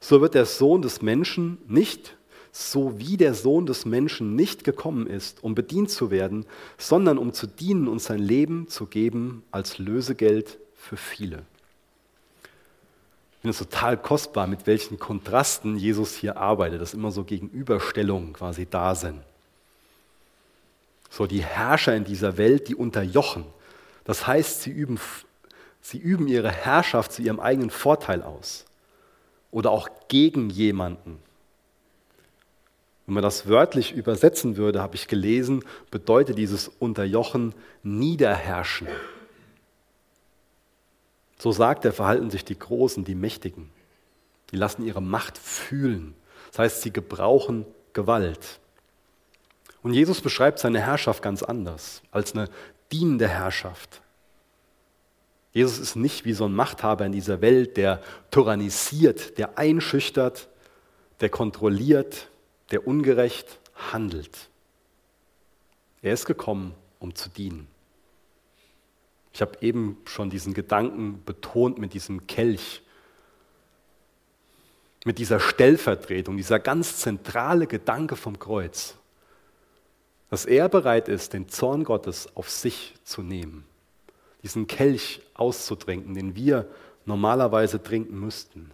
[0.00, 2.16] so wird der Sohn des Menschen nicht,
[2.52, 7.32] so wie der Sohn des Menschen nicht gekommen ist, um bedient zu werden, sondern um
[7.32, 11.42] zu dienen und sein Leben zu geben als Lösegeld für viele.
[13.34, 18.32] Ich finde es total kostbar, mit welchen Kontrasten Jesus hier arbeitet, dass immer so Gegenüberstellungen
[18.32, 19.20] quasi da sind.
[21.10, 23.44] So die Herrscher in dieser Welt, die unterjochen.
[24.08, 24.98] Das heißt, sie üben,
[25.82, 28.64] sie üben ihre Herrschaft zu ihrem eigenen Vorteil aus
[29.50, 31.18] oder auch gegen jemanden.
[33.04, 38.88] Wenn man das wörtlich übersetzen würde, habe ich gelesen, bedeutet dieses Unterjochen niederherrschen.
[41.38, 43.68] So sagt er, verhalten sich die Großen, die Mächtigen.
[44.52, 46.14] Die lassen ihre Macht fühlen.
[46.50, 48.58] Das heißt, sie gebrauchen Gewalt.
[49.82, 52.48] Und Jesus beschreibt seine Herrschaft ganz anders, als eine
[52.92, 54.02] dienende Herrschaft.
[55.52, 60.48] Jesus ist nicht wie so ein Machthaber in dieser Welt, der tyrannisiert, der einschüchtert,
[61.20, 62.28] der kontrolliert,
[62.70, 64.48] der ungerecht handelt.
[66.02, 67.66] Er ist gekommen, um zu dienen.
[69.32, 72.82] Ich habe eben schon diesen Gedanken betont mit diesem Kelch,
[75.04, 78.97] mit dieser Stellvertretung, dieser ganz zentrale Gedanke vom Kreuz,
[80.30, 83.64] dass er bereit ist, den Zorn Gottes auf sich zu nehmen
[84.42, 86.66] diesen Kelch auszutrinken, den wir
[87.04, 88.70] normalerweise trinken müssten.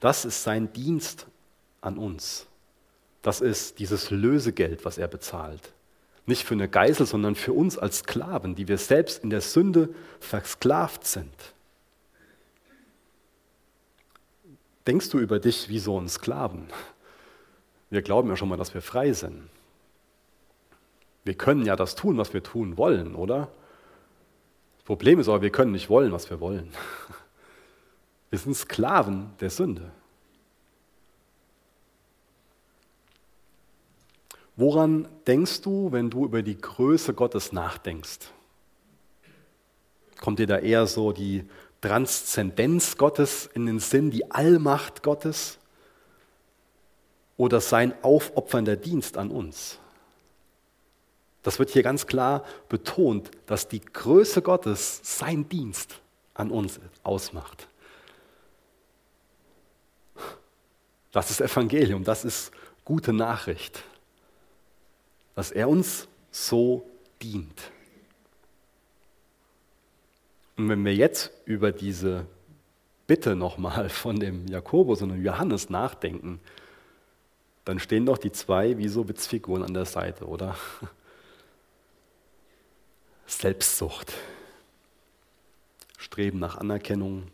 [0.00, 1.26] Das ist sein Dienst
[1.80, 2.46] an uns.
[3.22, 5.72] Das ist dieses Lösegeld, was er bezahlt.
[6.26, 9.90] Nicht für eine Geisel, sondern für uns als Sklaven, die wir selbst in der Sünde
[10.20, 11.34] versklavt sind.
[14.86, 16.68] Denkst du über dich wie so ein Sklaven?
[17.90, 19.48] Wir glauben ja schon mal, dass wir frei sind.
[21.26, 23.48] Wir können ja das tun, was wir tun wollen, oder?
[24.84, 26.72] Problem ist aber, wir können nicht wollen, was wir wollen.
[28.30, 29.92] Wir sind Sklaven der Sünde.
[34.56, 38.30] Woran denkst du, wenn du über die Größe Gottes nachdenkst?
[40.20, 41.48] Kommt dir da eher so die
[41.80, 45.58] Transzendenz Gottes in den Sinn, die Allmacht Gottes
[47.36, 49.78] oder sein aufopfernder Dienst an uns?
[51.46, 56.00] Das wird hier ganz klar betont, dass die Größe Gottes sein Dienst
[56.34, 57.68] an uns ausmacht.
[61.12, 62.50] Das ist Evangelium, das ist
[62.84, 63.84] gute Nachricht,
[65.36, 66.84] dass er uns so
[67.22, 67.70] dient.
[70.56, 72.26] Und wenn wir jetzt über diese
[73.06, 76.40] Bitte nochmal von dem Jakobus und dem Johannes nachdenken,
[77.64, 80.56] dann stehen doch die zwei wie so Witzfiguren an der Seite, oder?
[83.26, 84.14] Selbstsucht,
[85.98, 87.24] Streben nach Anerkennung.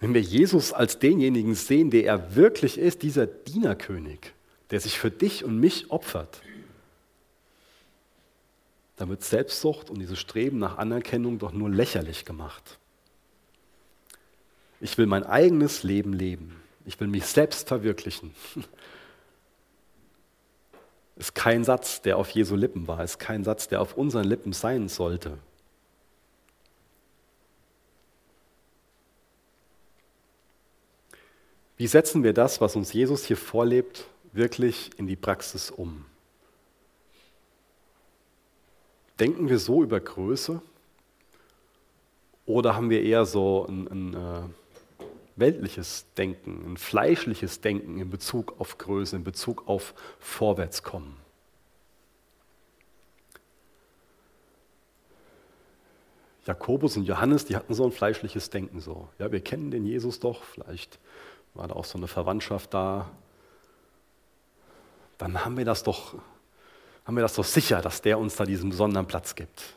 [0.00, 4.20] Wenn wir Jesus als denjenigen sehen, der er wirklich ist, dieser Dienerkönig,
[4.70, 6.42] der sich für dich und mich opfert,
[8.96, 12.78] dann wird Selbstsucht und dieses Streben nach Anerkennung doch nur lächerlich gemacht.
[14.80, 16.60] Ich will mein eigenes Leben leben.
[16.84, 18.34] Ich will mich selbst verwirklichen.
[21.16, 24.52] Ist kein Satz, der auf Jesu Lippen war, ist kein Satz, der auf unseren Lippen
[24.52, 25.38] sein sollte.
[31.78, 36.04] Wie setzen wir das, was uns Jesus hier vorlebt, wirklich in die Praxis um?
[39.18, 40.60] Denken wir so über Größe
[42.44, 44.42] oder haben wir eher so ein, ein äh,
[45.36, 51.16] weltliches Denken, ein fleischliches Denken in Bezug auf Größe, in Bezug auf Vorwärtskommen?
[56.46, 59.08] Jakobus und Johannes, die hatten so ein fleischliches Denken so.
[59.18, 60.98] Ja, wir kennen den Jesus doch, vielleicht
[61.54, 63.10] war da auch so eine Verwandtschaft da.
[65.18, 66.14] Dann haben wir das doch
[67.06, 69.74] haben wir das doch sicher, dass der uns da diesen besonderen Platz gibt,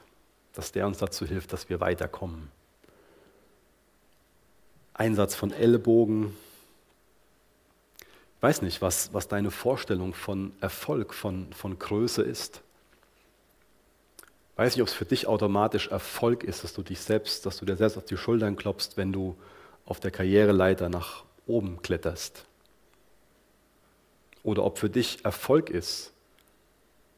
[0.54, 2.52] dass der uns dazu hilft, dass wir weiterkommen.
[5.00, 6.36] Einsatz von Ellenbogen.
[8.36, 12.62] Ich weiß nicht, was, was deine Vorstellung von Erfolg, von, von Größe ist.
[14.52, 17.58] Ich weiß nicht, ob es für dich automatisch Erfolg ist, dass du dich selbst, dass
[17.58, 19.38] du dir selbst auf die Schultern klopfst, wenn du
[19.86, 22.46] auf der Karriereleiter nach oben kletterst.
[24.44, 26.12] Oder ob für dich Erfolg ist,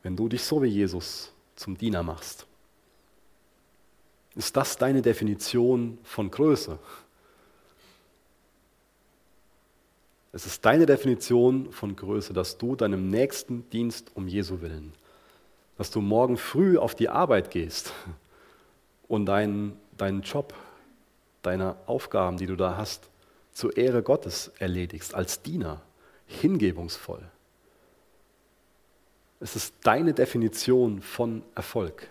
[0.04, 2.46] wenn du dich so wie Jesus zum Diener machst?
[4.36, 6.78] Ist das deine Definition von Größe?
[10.34, 14.94] Es ist deine Definition von Größe, dass du deinem Nächsten dienst um Jesu willen.
[15.78, 17.94] Dass du morgen früh auf die Arbeit gehst
[19.08, 20.54] und deinen, deinen Job,
[21.42, 23.10] deine Aufgaben, die du da hast,
[23.52, 25.82] zur Ehre Gottes erledigst, als Diener,
[26.28, 27.24] hingebungsvoll.
[29.42, 32.10] Es ist deine Definition von Erfolg.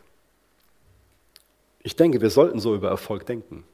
[1.83, 3.65] Ich denke, wir sollten so über Erfolg denken.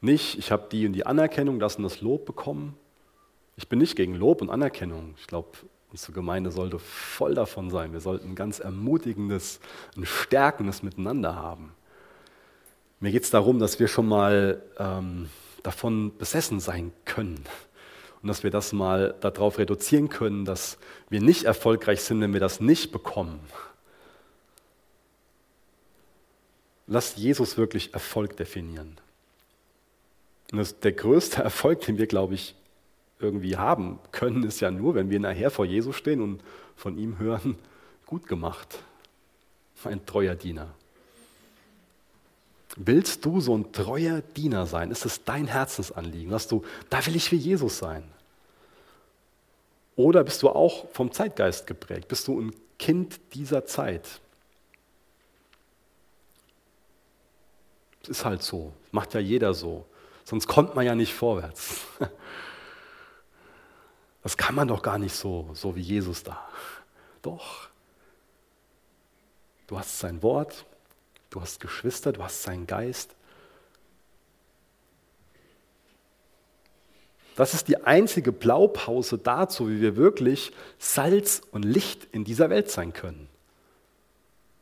[0.00, 2.76] Nicht, ich habe die und die Anerkennung, das und das Lob bekommen.
[3.56, 5.14] Ich bin nicht gegen Lob und Anerkennung.
[5.18, 5.50] Ich glaube,
[5.90, 7.92] unsere Gemeinde sollte voll davon sein.
[7.92, 9.60] Wir sollten ein ganz ermutigendes,
[9.96, 11.72] ein stärkendes Miteinander haben.
[13.00, 15.28] Mir geht es darum, dass wir schon mal ähm,
[15.62, 17.44] davon besessen sein können
[18.22, 22.40] und dass wir das mal darauf reduzieren können, dass wir nicht erfolgreich sind, wenn wir
[22.40, 23.40] das nicht bekommen.
[26.86, 28.98] Lass Jesus wirklich Erfolg definieren.
[30.52, 32.54] Und das, der größte Erfolg, den wir, glaube ich,
[33.18, 36.42] irgendwie haben können, ist ja nur, wenn wir nachher vor Jesus stehen und
[36.76, 37.58] von ihm hören,
[38.06, 38.78] gut gemacht,
[39.84, 40.74] mein treuer Diener.
[42.76, 44.90] Willst du so ein treuer Diener sein?
[44.90, 48.04] Ist es dein Herzensanliegen, dass du, da will ich wie Jesus sein?
[49.96, 52.08] Oder bist du auch vom Zeitgeist geprägt?
[52.08, 54.20] Bist du ein Kind dieser Zeit?
[58.02, 59.84] Es ist halt so, macht ja jeder so.
[60.30, 61.80] Sonst kommt man ja nicht vorwärts.
[64.22, 66.46] Das kann man doch gar nicht so, so wie Jesus da.
[67.22, 67.70] Doch.
[69.66, 70.66] Du hast sein Wort,
[71.30, 73.16] du hast Geschwister, du hast seinen Geist.
[77.34, 82.70] Das ist die einzige Blaupause dazu, wie wir wirklich Salz und Licht in dieser Welt
[82.70, 83.26] sein können.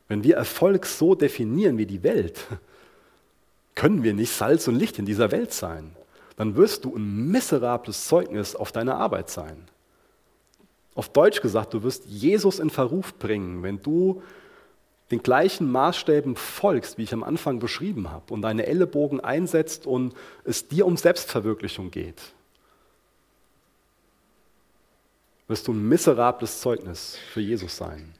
[0.07, 2.47] Wenn wir Erfolg so definieren wie die Welt,
[3.79, 5.95] können wir nicht Salz und Licht in dieser Welt sein.
[6.35, 9.69] Dann wirst du ein miserables Zeugnis auf deiner Arbeit sein.
[10.95, 14.21] Auf Deutsch gesagt, du wirst Jesus in Verruf bringen, wenn du
[15.11, 20.13] den gleichen Maßstäben folgst, wie ich am Anfang beschrieben habe, und deine Ellenbogen einsetzt und
[20.43, 22.21] es dir um Selbstverwirklichung geht.
[25.47, 28.13] Wirst du ein miserables Zeugnis für Jesus sein.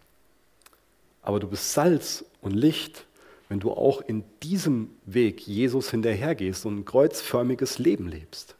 [1.21, 3.05] aber du bist Salz und Licht,
[3.49, 8.55] wenn du auch in diesem Weg Jesus hinterhergehst und ein kreuzförmiges Leben lebst.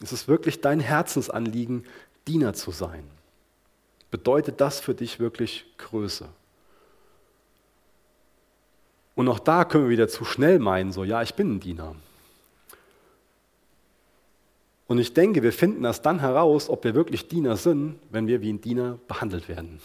[0.00, 1.84] Es ist wirklich dein Herzensanliegen,
[2.26, 3.04] Diener zu sein.
[4.10, 6.28] Bedeutet das für dich wirklich Größe?
[9.14, 11.94] Und auch da können wir wieder zu schnell meinen, so, ja, ich bin ein Diener.
[14.86, 18.40] Und ich denke, wir finden das dann heraus, ob wir wirklich Diener sind, wenn wir
[18.40, 19.80] wie ein Diener behandelt werden.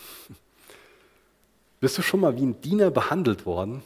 [1.81, 3.81] Bist du schon mal wie ein Diener behandelt worden?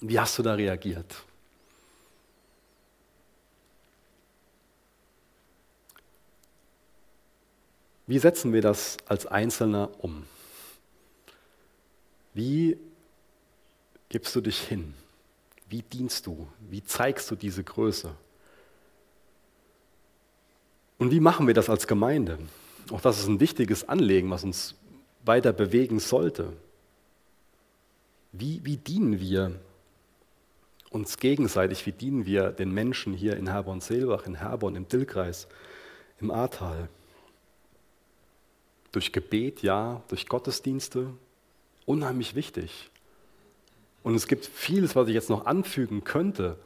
[0.00, 1.24] Wie hast du da reagiert?
[8.06, 10.24] Wie setzen wir das als Einzelner um?
[12.34, 12.78] Wie
[14.08, 14.94] gibst du dich hin?
[15.68, 16.46] Wie dienst du?
[16.70, 18.14] Wie zeigst du diese Größe?
[20.98, 22.38] Und wie machen wir das als Gemeinde?
[22.92, 24.76] Auch das ist ein wichtiges Anliegen, was uns
[25.24, 26.52] weiter bewegen sollte.
[28.32, 29.58] Wie, wie dienen wir
[30.90, 31.86] uns gegenseitig?
[31.86, 35.48] Wie dienen wir den Menschen hier in Herborn-Seelbach, in Herborn, im Dillkreis,
[36.20, 36.88] im Ahrtal?
[38.92, 41.08] Durch Gebet, ja, durch Gottesdienste,
[41.86, 42.90] unheimlich wichtig.
[44.02, 46.56] Und es gibt vieles, was ich jetzt noch anfügen könnte.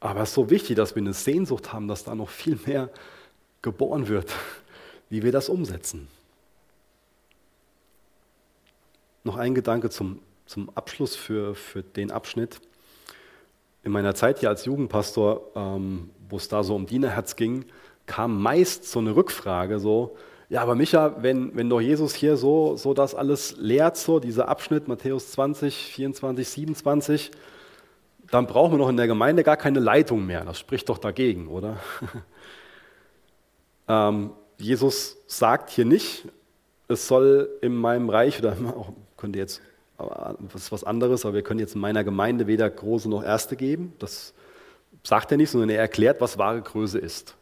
[0.00, 2.90] Aber es ist so wichtig, dass wir eine Sehnsucht haben, dass da noch viel mehr
[3.60, 4.32] geboren wird,
[5.10, 6.08] wie wir das umsetzen.
[9.24, 12.60] Noch ein Gedanke zum, zum Abschluss für, für den Abschnitt.
[13.84, 17.64] In meiner Zeit hier als Jugendpastor, ähm, wo es da so um Dienerherz ging,
[18.06, 20.16] kam meist so eine Rückfrage, so,
[20.52, 24.48] ja, aber Micha, wenn, wenn doch Jesus hier so, so das alles lehrt, so dieser
[24.48, 27.30] Abschnitt, Matthäus 20, 24, 27,
[28.30, 30.44] dann brauchen wir doch in der Gemeinde gar keine Leitung mehr.
[30.44, 31.78] Das spricht doch dagegen, oder?
[33.88, 36.28] ähm, Jesus sagt hier nicht,
[36.86, 38.92] es soll in meinem Reich, oder auch,
[39.22, 39.62] könnt ihr jetzt,
[39.96, 43.54] das ist was anderes, aber wir können jetzt in meiner Gemeinde weder Große noch Erste
[43.54, 43.92] geben.
[44.00, 44.34] Das
[45.04, 47.36] sagt er nicht, sondern er erklärt, was wahre Größe ist.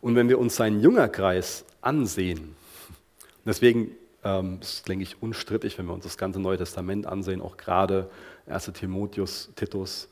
[0.00, 2.56] Und wenn wir uns seinen Jüngerkreis ansehen,
[3.44, 3.90] deswegen
[4.24, 8.08] ähm, ist, denke ich, unstrittig, wenn wir uns das ganze Neue Testament ansehen, auch gerade
[8.46, 8.72] 1.
[8.72, 10.08] Timotheus, Titus,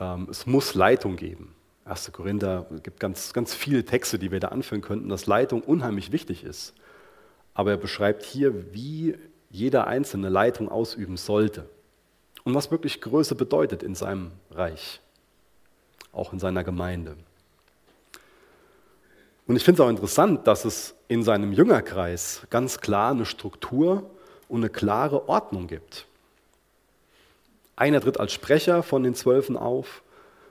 [0.00, 1.54] ähm, es muss Leitung geben.
[1.84, 2.10] 1.
[2.10, 6.10] Korinther, es gibt ganz, ganz viele Texte, die wir da anführen könnten, dass Leitung unheimlich
[6.10, 6.74] wichtig ist.
[7.54, 9.14] Aber er beschreibt hier, wie
[9.50, 11.68] jeder einzelne Leitung ausüben sollte
[12.44, 15.00] und was wirklich Größe bedeutet in seinem Reich,
[16.12, 17.16] auch in seiner Gemeinde.
[19.46, 24.10] Und ich finde es auch interessant, dass es in seinem Jüngerkreis ganz klar eine Struktur
[24.48, 26.06] und eine klare Ordnung gibt.
[27.76, 30.02] Einer tritt als Sprecher von den Zwölfen auf,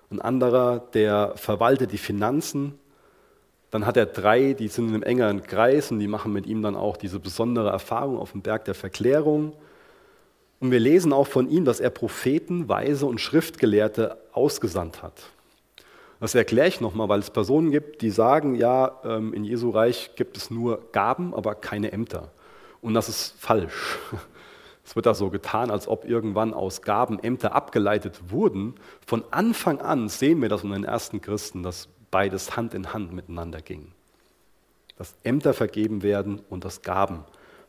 [0.10, 2.80] ein anderer, der verwaltet die Finanzen.
[3.72, 6.62] Dann hat er drei, die sind in einem engeren Kreis und die machen mit ihm
[6.62, 9.54] dann auch diese besondere Erfahrung auf dem Berg der Verklärung.
[10.60, 15.24] Und wir lesen auch von ihm, dass er Propheten, Weise und Schriftgelehrte ausgesandt hat.
[16.20, 20.12] Das erkläre ich nochmal, weil es Personen gibt, die sagen, ja, ähm, in Jesu Reich
[20.16, 22.32] gibt es nur Gaben, aber keine Ämter.
[22.82, 24.00] Und das ist falsch.
[24.86, 28.76] Es wird da so getan, als ob irgendwann aus Gaben Ämter abgeleitet wurden.
[29.06, 33.14] Von Anfang an sehen wir das in den ersten Christen, dass beides Hand in Hand
[33.14, 33.92] miteinander ging.
[34.98, 37.24] Dass Ämter vergeben werden und dass Gaben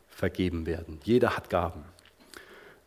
[0.08, 1.00] vergeben werden.
[1.04, 1.84] Jeder hat Gaben.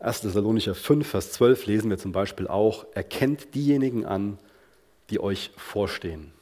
[0.00, 0.22] 1.
[0.22, 4.38] Thessalonicher 5, Vers 12 lesen wir zum Beispiel auch, erkennt diejenigen an,
[5.10, 6.32] die euch vorstehen.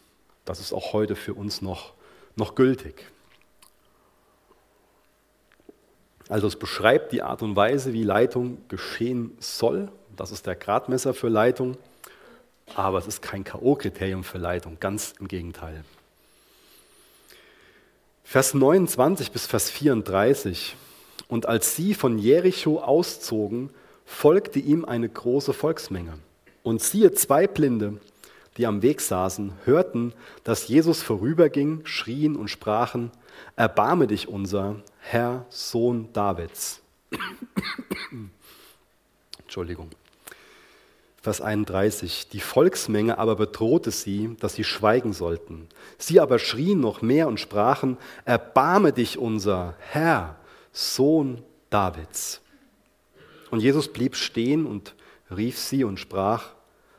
[0.46, 1.92] Das ist auch heute für uns noch,
[2.36, 3.04] noch gültig.
[6.30, 9.90] Also es beschreibt die Art und Weise, wie Leitung geschehen soll.
[10.16, 11.76] Das ist der Gradmesser für Leitung.
[12.74, 15.84] Aber es ist kein K.O.-Kriterium für Leitung, ganz im Gegenteil.
[18.24, 20.76] Vers 29 bis Vers 34.
[21.28, 23.70] Und als sie von Jericho auszogen,
[24.04, 26.18] folgte ihm eine große Volksmenge.
[26.62, 27.98] Und siehe, zwei Blinde,
[28.56, 30.12] die am Weg saßen, hörten,
[30.44, 33.10] dass Jesus vorüberging, schrien und sprachen,
[33.56, 36.80] Erbarme dich unser, Herr, Sohn Davids.
[39.38, 39.90] Entschuldigung.
[41.22, 42.28] Vers 31.
[42.28, 45.68] Die Volksmenge aber bedrohte sie, dass sie schweigen sollten.
[45.98, 50.36] Sie aber schrien noch mehr und sprachen, Erbarme dich unser, Herr,
[50.72, 52.40] Sohn Davids.
[53.50, 54.94] Und Jesus blieb stehen und
[55.30, 56.52] rief sie und sprach,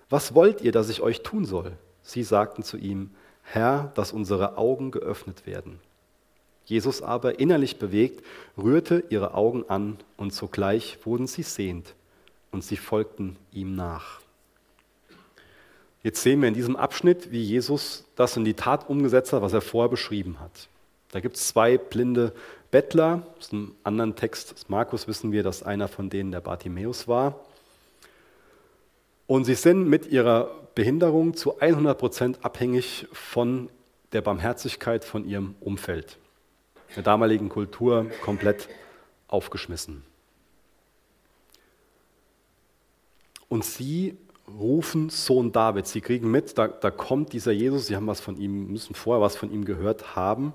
[0.09, 1.71] was wollt ihr, dass ich euch tun soll?
[2.03, 3.09] Sie sagten zu ihm,
[3.41, 5.79] Herr, dass unsere Augen geöffnet werden.
[6.65, 8.23] Jesus aber, innerlich bewegt,
[8.55, 11.95] rührte ihre Augen an und sogleich wurden sie sehend
[12.51, 14.19] und sie folgten ihm nach.
[16.03, 19.53] Jetzt sehen wir in diesem Abschnitt, wie Jesus das in die Tat umgesetzt hat, was
[19.53, 20.67] er vorher beschrieben hat.
[21.11, 22.33] Da gibt es zwei blinde
[22.71, 23.23] Bettler.
[23.37, 27.39] Aus einem anderen Text des Markus wissen wir, dass einer von denen der Bartimäus war.
[29.27, 33.69] Und sie sind mit ihrer Behinderung zu 100 Prozent abhängig von
[34.13, 36.17] der Barmherzigkeit von ihrem Umfeld.
[36.89, 38.67] In der damaligen Kultur komplett
[39.27, 40.03] aufgeschmissen.
[43.51, 45.85] Und sie rufen Sohn David.
[45.85, 49.21] Sie kriegen mit, da, da kommt dieser Jesus, sie haben was von ihm, müssen vorher
[49.21, 50.53] was von ihm gehört haben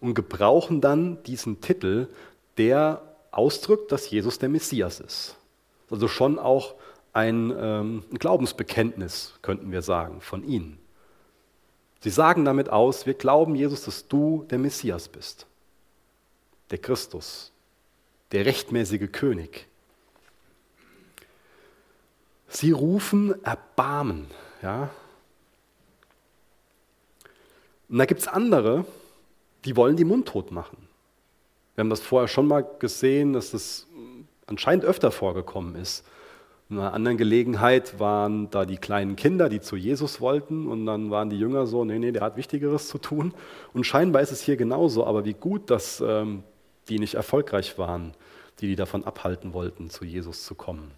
[0.00, 2.08] und gebrauchen dann diesen Titel,
[2.58, 5.36] der ausdrückt, dass Jesus der Messias ist.
[5.88, 6.74] Also schon auch
[7.12, 10.80] ein, ähm, ein Glaubensbekenntnis, könnten wir sagen, von ihnen.
[12.00, 15.46] Sie sagen damit aus, wir glauben, Jesus, dass du der Messias bist,
[16.72, 17.52] der Christus,
[18.32, 19.68] der rechtmäßige König.
[22.54, 24.26] Sie rufen Erbarmen.
[24.62, 24.90] Ja?
[27.88, 28.84] Und da gibt es andere,
[29.64, 30.76] die wollen die mundtot machen.
[31.74, 33.86] Wir haben das vorher schon mal gesehen, dass das
[34.46, 36.04] anscheinend öfter vorgekommen ist.
[36.70, 41.10] In einer anderen Gelegenheit waren da die kleinen Kinder, die zu Jesus wollten, und dann
[41.10, 43.34] waren die Jünger so, nee, nee, der hat Wichtigeres zu tun.
[43.74, 46.42] Und scheinbar ist es hier genauso, aber wie gut, dass ähm,
[46.88, 48.12] die nicht erfolgreich waren,
[48.60, 50.92] die die davon abhalten wollten, zu Jesus zu kommen.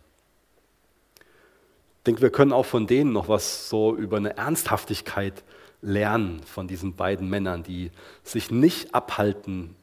[2.07, 5.43] Denke, wir können auch von denen noch was so über eine Ernsthaftigkeit
[5.83, 7.91] lernen, von diesen beiden Männern, die
[8.23, 9.75] sich nicht abhalten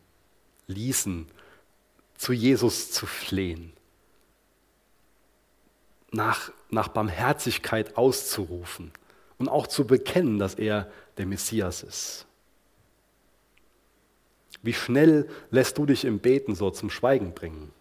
[0.68, 1.28] ließen,
[2.18, 3.74] zu Jesus zu flehen,
[6.12, 8.92] nach, nach Barmherzigkeit auszurufen
[9.38, 12.26] und auch zu bekennen, dass er der Messias ist.
[14.62, 17.74] Wie schnell lässt du dich im Beten so zum Schweigen bringen?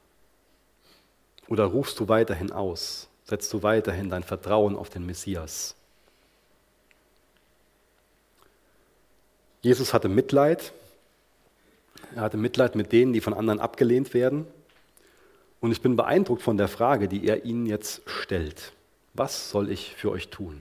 [1.47, 3.09] Oder rufst du weiterhin aus?
[3.33, 5.75] Setzt du weiterhin dein Vertrauen auf den Messias?
[9.63, 10.75] Jesus hatte Mitleid.
[12.15, 14.47] Er hatte Mitleid mit denen, die von anderen abgelehnt werden.
[15.61, 18.75] Und ich bin beeindruckt von der Frage, die er ihnen jetzt stellt.
[19.15, 20.61] Was soll ich für euch tun?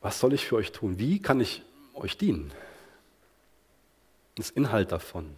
[0.00, 0.98] Was soll ich für euch tun?
[0.98, 1.60] Wie kann ich
[1.92, 2.50] euch dienen?
[4.36, 5.36] Das Inhalt davon.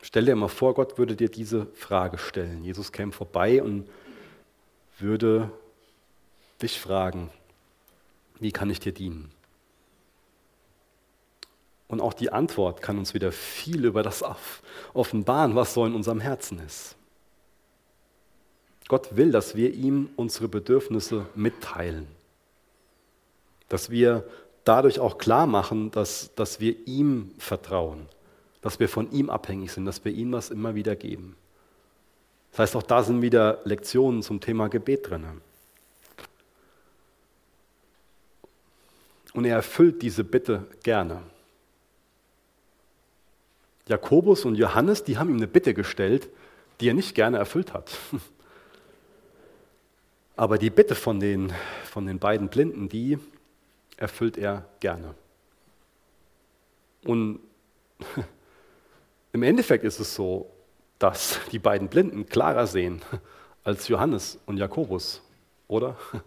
[0.00, 2.64] Stell dir mal vor, Gott würde dir diese Frage stellen.
[2.64, 3.88] Jesus käme vorbei und
[4.98, 5.50] würde
[6.62, 7.30] dich fragen,
[8.40, 9.30] wie kann ich dir dienen?
[11.88, 14.22] Und auch die Antwort kann uns wieder viel über das
[14.92, 16.96] offenbaren, was so in unserem Herzen ist.
[18.88, 22.06] Gott will, dass wir ihm unsere Bedürfnisse mitteilen.
[23.68, 24.24] Dass wir
[24.64, 28.06] dadurch auch klar machen, dass, dass wir ihm vertrauen,
[28.60, 31.36] dass wir von ihm abhängig sind, dass wir ihm das immer wieder geben.
[32.50, 35.26] Das heißt, auch da sind wieder Lektionen zum Thema Gebet drin.
[39.34, 41.22] Und er erfüllt diese Bitte gerne.
[43.86, 46.28] Jakobus und Johannes, die haben ihm eine Bitte gestellt,
[46.80, 47.90] die er nicht gerne erfüllt hat.
[50.36, 51.52] Aber die Bitte von den,
[51.84, 53.18] von den beiden Blinden, die
[53.96, 55.14] erfüllt er gerne.
[57.04, 57.40] Und
[59.32, 60.50] im Endeffekt ist es so,
[60.98, 63.02] dass die beiden Blinden klarer sehen
[63.64, 65.22] als Johannes und Jakobus,
[65.66, 65.96] oder?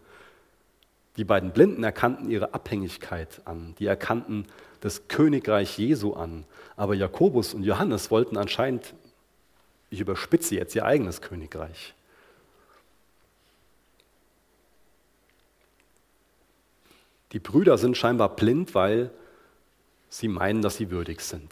[1.18, 4.48] Die beiden Blinden erkannten ihre Abhängigkeit an, die erkannten
[4.80, 6.46] das Königreich Jesu an.
[6.78, 8.94] Aber Jakobus und Johannes wollten anscheinend,
[9.90, 11.94] ich überspitze jetzt, ihr eigenes Königreich.
[17.34, 19.12] Die Brüder sind scheinbar blind, weil
[20.10, 21.52] sie meinen, dass sie würdig sind.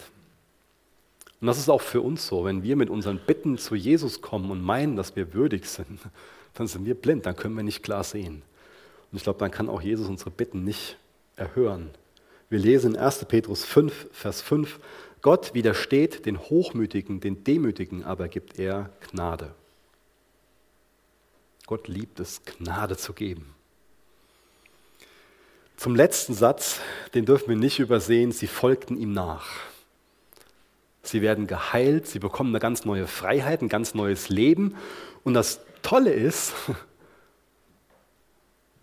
[1.41, 2.45] Und das ist auch für uns so.
[2.45, 5.99] Wenn wir mit unseren Bitten zu Jesus kommen und meinen, dass wir würdig sind,
[6.53, 8.41] dann sind wir blind, dann können wir nicht klar sehen.
[9.11, 10.97] Und ich glaube, dann kann auch Jesus unsere Bitten nicht
[11.35, 11.89] erhören.
[12.49, 13.25] Wir lesen in 1.
[13.25, 14.79] Petrus 5, Vers 5,
[15.21, 19.53] Gott widersteht den Hochmütigen, den Demütigen, aber gibt er Gnade.
[21.65, 23.53] Gott liebt es, Gnade zu geben.
[25.77, 26.79] Zum letzten Satz,
[27.13, 29.45] den dürfen wir nicht übersehen, sie folgten ihm nach.
[31.09, 34.75] Sie werden geheilt, sie bekommen eine ganz neue Freiheit, ein ganz neues Leben.
[35.23, 36.53] Und das Tolle ist,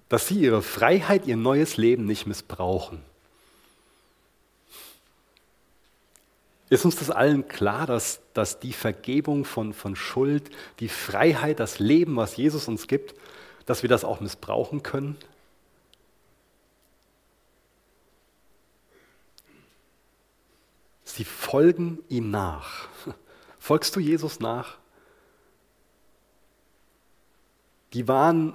[0.09, 3.01] dass sie ihre Freiheit, ihr neues Leben nicht missbrauchen.
[6.69, 10.51] Ist uns das allen klar, dass, dass die Vergebung von, von Schuld,
[10.81, 13.15] die Freiheit, das Leben, was Jesus uns gibt,
[13.67, 15.17] dass wir das auch missbrauchen können?
[21.17, 22.89] Sie folgen ihm nach.
[23.59, 24.77] Folgst du Jesus nach?
[27.95, 28.53] Die waren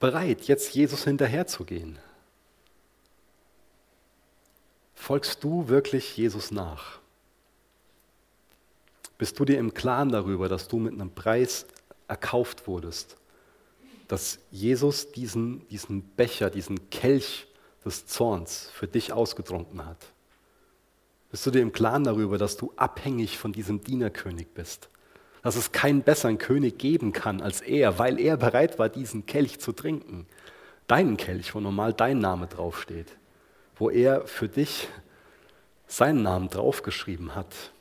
[0.00, 1.98] bereit, jetzt Jesus hinterherzugehen.
[4.94, 6.98] Folgst du wirklich Jesus nach?
[9.18, 11.66] Bist du dir im Klaren darüber, dass du mit einem Preis
[12.08, 13.18] erkauft wurdest?
[14.08, 17.46] Dass Jesus diesen, diesen Becher, diesen Kelch
[17.84, 20.13] des Zorns für dich ausgetrunken hat?
[21.34, 24.88] Bist du dir im Klaren darüber, dass du abhängig von diesem Dienerkönig bist?
[25.42, 29.58] Dass es keinen besseren König geben kann als er, weil er bereit war, diesen Kelch
[29.58, 30.28] zu trinken.
[30.86, 33.16] Deinen Kelch, wo normal dein Name draufsteht.
[33.74, 34.86] Wo er für dich
[35.88, 37.72] seinen Namen draufgeschrieben hat.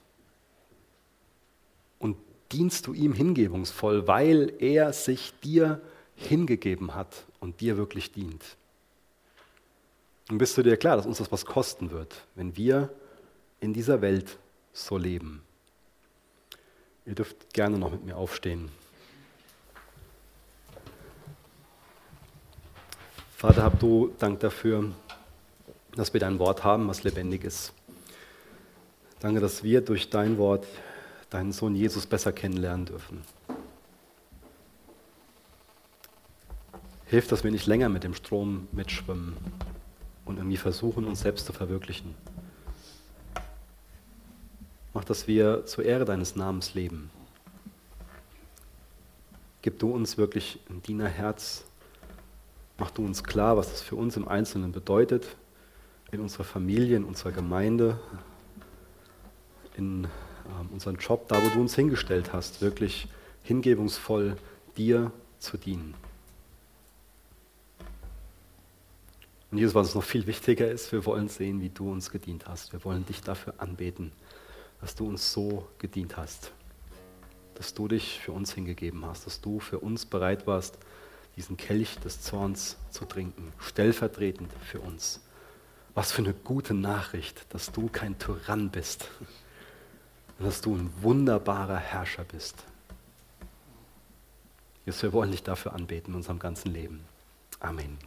[2.00, 2.18] Und
[2.52, 5.80] dienst du ihm hingebungsvoll, weil er sich dir
[6.16, 8.58] hingegeben hat und dir wirklich dient.
[10.32, 12.90] Und bist du dir klar, dass uns das was kosten wird, wenn wir
[13.64, 14.38] in dieser Welt
[14.74, 15.42] so leben.
[17.06, 18.70] Ihr dürft gerne noch mit mir aufstehen.
[23.38, 24.92] Vater, hab du Dank dafür,
[25.96, 27.72] dass wir dein Wort haben, was lebendig ist.
[29.22, 30.68] Danke, dass wir durch dein Wort
[31.30, 33.22] deinen Sohn Jesus besser kennenlernen dürfen.
[37.06, 39.38] Hilf, dass wir nicht länger mit dem Strom mitschwimmen
[40.26, 42.14] und irgendwie versuchen, uns selbst zu verwirklichen.
[44.94, 47.10] Mach, dass wir zur Ehre deines Namens leben.
[49.64, 51.66] Gib du uns wirklich ein Dienerherz.
[52.78, 55.36] Mach du uns klar, was das für uns im Einzelnen bedeutet,
[56.12, 58.00] in unserer Familie, in unserer Gemeinde,
[59.78, 60.08] in äh,
[60.74, 63.08] unserem Job, da wo du uns hingestellt hast, wirklich
[63.42, 64.38] hingebungsvoll
[64.78, 65.96] dir zu dienen.
[69.50, 72.48] Und Jesus, was uns noch viel wichtiger ist, wir wollen sehen, wie du uns gedient
[72.48, 72.74] hast.
[72.74, 74.12] Wir wollen dich dafür anbeten
[74.84, 76.52] dass du uns so gedient hast,
[77.56, 80.78] dass du dich für uns hingegeben hast, dass du für uns bereit warst,
[81.38, 85.22] diesen Kelch des Zorns zu trinken, stellvertretend für uns.
[85.94, 89.08] Was für eine gute Nachricht, dass du kein Tyrann bist,
[90.38, 92.66] dass du ein wunderbarer Herrscher bist.
[94.86, 97.06] Jesus, wir wollen dich dafür anbeten in unserem ganzen Leben.
[97.62, 97.98] Amen.